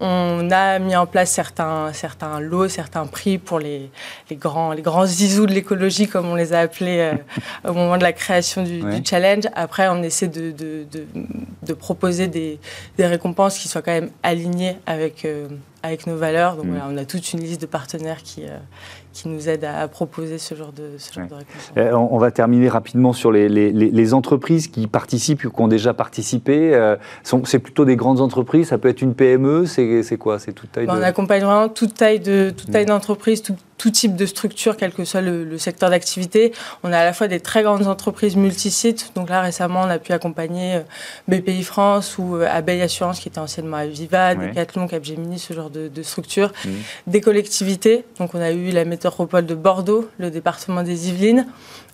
on 0.00 0.50
a 0.50 0.78
mis 0.78 0.96
en 0.96 1.06
place 1.06 1.30
certains, 1.30 1.92
certains 1.92 2.40
lots, 2.40 2.68
certains 2.68 3.06
prix 3.06 3.38
pour 3.38 3.58
les, 3.58 3.90
les, 4.28 4.36
grands, 4.36 4.72
les 4.72 4.82
grands 4.82 5.06
zizous 5.06 5.46
de 5.46 5.52
l'écologie, 5.52 6.08
comme 6.08 6.26
on 6.26 6.34
les 6.34 6.52
a 6.52 6.60
appelés 6.60 6.98
euh, 6.98 7.70
au 7.70 7.72
moment 7.72 7.96
de 7.96 8.02
la 8.02 8.12
création 8.12 8.62
du, 8.62 8.82
ouais. 8.82 9.00
du, 9.00 9.08
challenge. 9.08 9.44
Après, 9.54 9.88
on 9.88 10.02
essaie 10.02 10.28
de, 10.28 10.50
de, 10.50 10.84
de, 10.90 11.06
de 11.62 11.72
proposer 11.72 12.26
des, 12.26 12.58
des, 12.98 13.06
récompenses 13.06 13.58
qui 13.58 13.68
soient 13.68 13.82
quand 13.82 13.92
même 13.92 14.10
alignées 14.22 14.76
avec, 14.86 15.24
euh, 15.24 15.48
avec 15.82 16.06
nos 16.06 16.16
valeurs. 16.16 16.56
Donc 16.56 16.66
mmh. 16.66 16.70
voilà, 16.70 16.86
on 16.90 16.96
a 16.96 17.04
toute 17.04 17.32
une 17.32 17.40
liste 17.40 17.60
de 17.60 17.66
partenaires 17.66 18.22
qui, 18.22 18.44
euh, 18.44 18.58
qui 19.14 19.28
nous 19.28 19.48
aident 19.48 19.64
à, 19.64 19.80
à, 19.80 19.88
proposer 19.88 20.38
ce 20.38 20.54
genre 20.54 20.72
de, 20.72 20.90
ce 20.98 21.14
genre 21.14 21.22
ouais. 21.22 21.30
de 21.30 21.34
récompenses. 21.34 21.72
Euh, 21.78 21.92
on, 21.92 22.18
va 22.18 22.30
terminer 22.32 22.68
rapidement 22.68 23.12
sur 23.12 23.30
les, 23.30 23.48
les, 23.48 23.70
les, 23.70 24.14
entreprises 24.14 24.66
qui 24.66 24.86
participent 24.88 25.44
ou 25.44 25.50
qui 25.50 25.62
ont 25.62 25.68
déjà 25.68 25.94
participé. 25.94 26.74
Euh, 26.74 26.96
c'est 27.44 27.60
plutôt 27.60 27.84
des 27.84 27.96
grandes 27.96 28.20
entreprises, 28.20 28.68
ça 28.68 28.78
peut 28.78 28.88
être 28.88 29.02
une 29.02 29.14
PME, 29.14 29.66
c'est 29.66 30.18
quoi? 30.18 30.38
C'est 30.38 30.52
toute 30.52 30.72
taille 30.72 30.86
ben, 30.86 30.96
de... 30.96 31.00
On 31.00 31.02
accompagne 31.02 31.44
vraiment 31.44 31.68
toute 31.68 31.94
taille 31.94 32.18
d'entreprise, 32.18 33.42
de, 33.42 33.46
toute 33.46 33.52
taille 33.52 33.60
mmh 33.60 33.73
tout 33.84 33.90
type 33.90 34.16
de 34.16 34.24
structure, 34.24 34.78
quel 34.78 34.94
que 34.94 35.04
soit 35.04 35.20
le, 35.20 35.44
le 35.44 35.58
secteur 35.58 35.90
d'activité. 35.90 36.54
On 36.84 36.90
a 36.90 37.00
à 37.00 37.04
la 37.04 37.12
fois 37.12 37.28
des 37.28 37.38
très 37.38 37.62
grandes 37.62 37.86
entreprises 37.86 38.34
multisites. 38.34 39.12
Donc 39.14 39.28
là, 39.28 39.42
récemment, 39.42 39.82
on 39.82 39.90
a 39.90 39.98
pu 39.98 40.12
accompagner 40.12 40.76
euh, 40.76 40.80
BPI 41.28 41.62
France 41.64 42.16
ou 42.16 42.36
euh, 42.36 42.48
Abeille 42.50 42.80
Assurance, 42.80 43.20
qui 43.20 43.28
était 43.28 43.40
anciennement 43.40 43.76
Aviva, 43.76 44.32
ouais. 44.32 44.48
Decathlon, 44.48 44.88
Capgemini, 44.88 45.38
ce 45.38 45.52
genre 45.52 45.68
de, 45.68 45.88
de 45.88 46.02
structures. 46.02 46.50
Mmh. 46.64 46.70
Des 47.08 47.20
collectivités. 47.20 48.06
Donc 48.18 48.34
on 48.34 48.40
a 48.40 48.52
eu 48.52 48.70
la 48.70 48.86
métropole 48.86 49.44
de 49.44 49.54
Bordeaux, 49.54 50.08
le 50.16 50.30
département 50.30 50.82
des 50.82 51.10
Yvelines. 51.10 51.46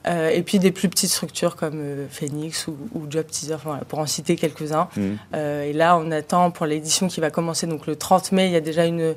Euh, 0.07 0.31
et 0.31 0.43
puis 0.43 0.59
des 0.59 0.71
plus 0.71 0.89
petites 0.89 1.11
structures 1.11 1.57
comme 1.57 1.75
euh, 1.77 2.07
Phoenix 2.09 2.67
ou, 2.69 2.77
Job 3.11 3.27
Teaser, 3.27 3.59
pour 3.87 3.99
en 3.99 4.07
citer 4.07 4.35
quelques-uns. 4.35 4.89
Mm. 4.97 5.03
Euh, 5.35 5.65
et 5.65 5.75
là, 5.75 5.99
on 5.99 6.11
attend 6.11 6.51
pour 6.51 6.65
l'édition 6.65 7.07
qui 7.07 7.21
va 7.21 7.31
commencer 7.31 7.67
donc 7.67 7.87
le 7.87 7.97
30 7.97 8.33
mai, 8.33 8.47
il 8.47 8.53
y 8.53 8.57
a 8.57 8.61
déjà 8.61 8.87
une, 8.87 9.15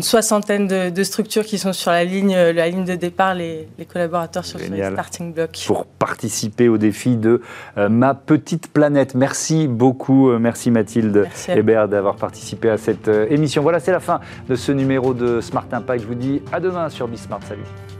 soixantaine 0.00 0.66
de, 0.66 1.02
structures 1.02 1.44
qui 1.44 1.58
sont 1.58 1.74
sur 1.74 1.90
la 1.90 2.04
ligne, 2.04 2.34
la 2.34 2.68
ligne 2.68 2.84
de 2.84 2.94
départ, 2.94 3.34
les, 3.34 3.68
collaborateurs 3.92 4.44
sur 4.44 4.58
Génial. 4.58 4.90
les 4.90 4.92
starting 4.92 5.34
blocks. 5.34 5.64
Pour 5.66 5.84
participer 5.84 6.68
au 6.68 6.78
défi 6.78 7.16
de 7.16 7.42
Ma 7.76 8.14
Petite 8.14 8.68
Planète. 8.68 9.14
Merci 9.14 9.66
beaucoup, 9.66 10.30
merci 10.38 10.70
Mathilde 10.70 11.22
merci 11.24 11.50
Hébert 11.50 11.88
d'avoir 11.88 12.16
participé 12.16 12.70
à 12.70 12.78
cette 12.78 13.08
émission. 13.08 13.62
Voilà, 13.62 13.80
c'est 13.80 13.92
la 13.92 14.00
fin 14.00 14.20
de 14.48 14.54
ce 14.54 14.72
numéro 14.72 15.12
de 15.12 15.40
Smart 15.40 15.66
Impact. 15.70 16.02
Je 16.02 16.06
vous 16.06 16.14
dis 16.14 16.40
à 16.52 16.60
demain 16.60 16.88
sur 16.88 17.08
Bismart. 17.08 17.40
Salut. 17.46 17.91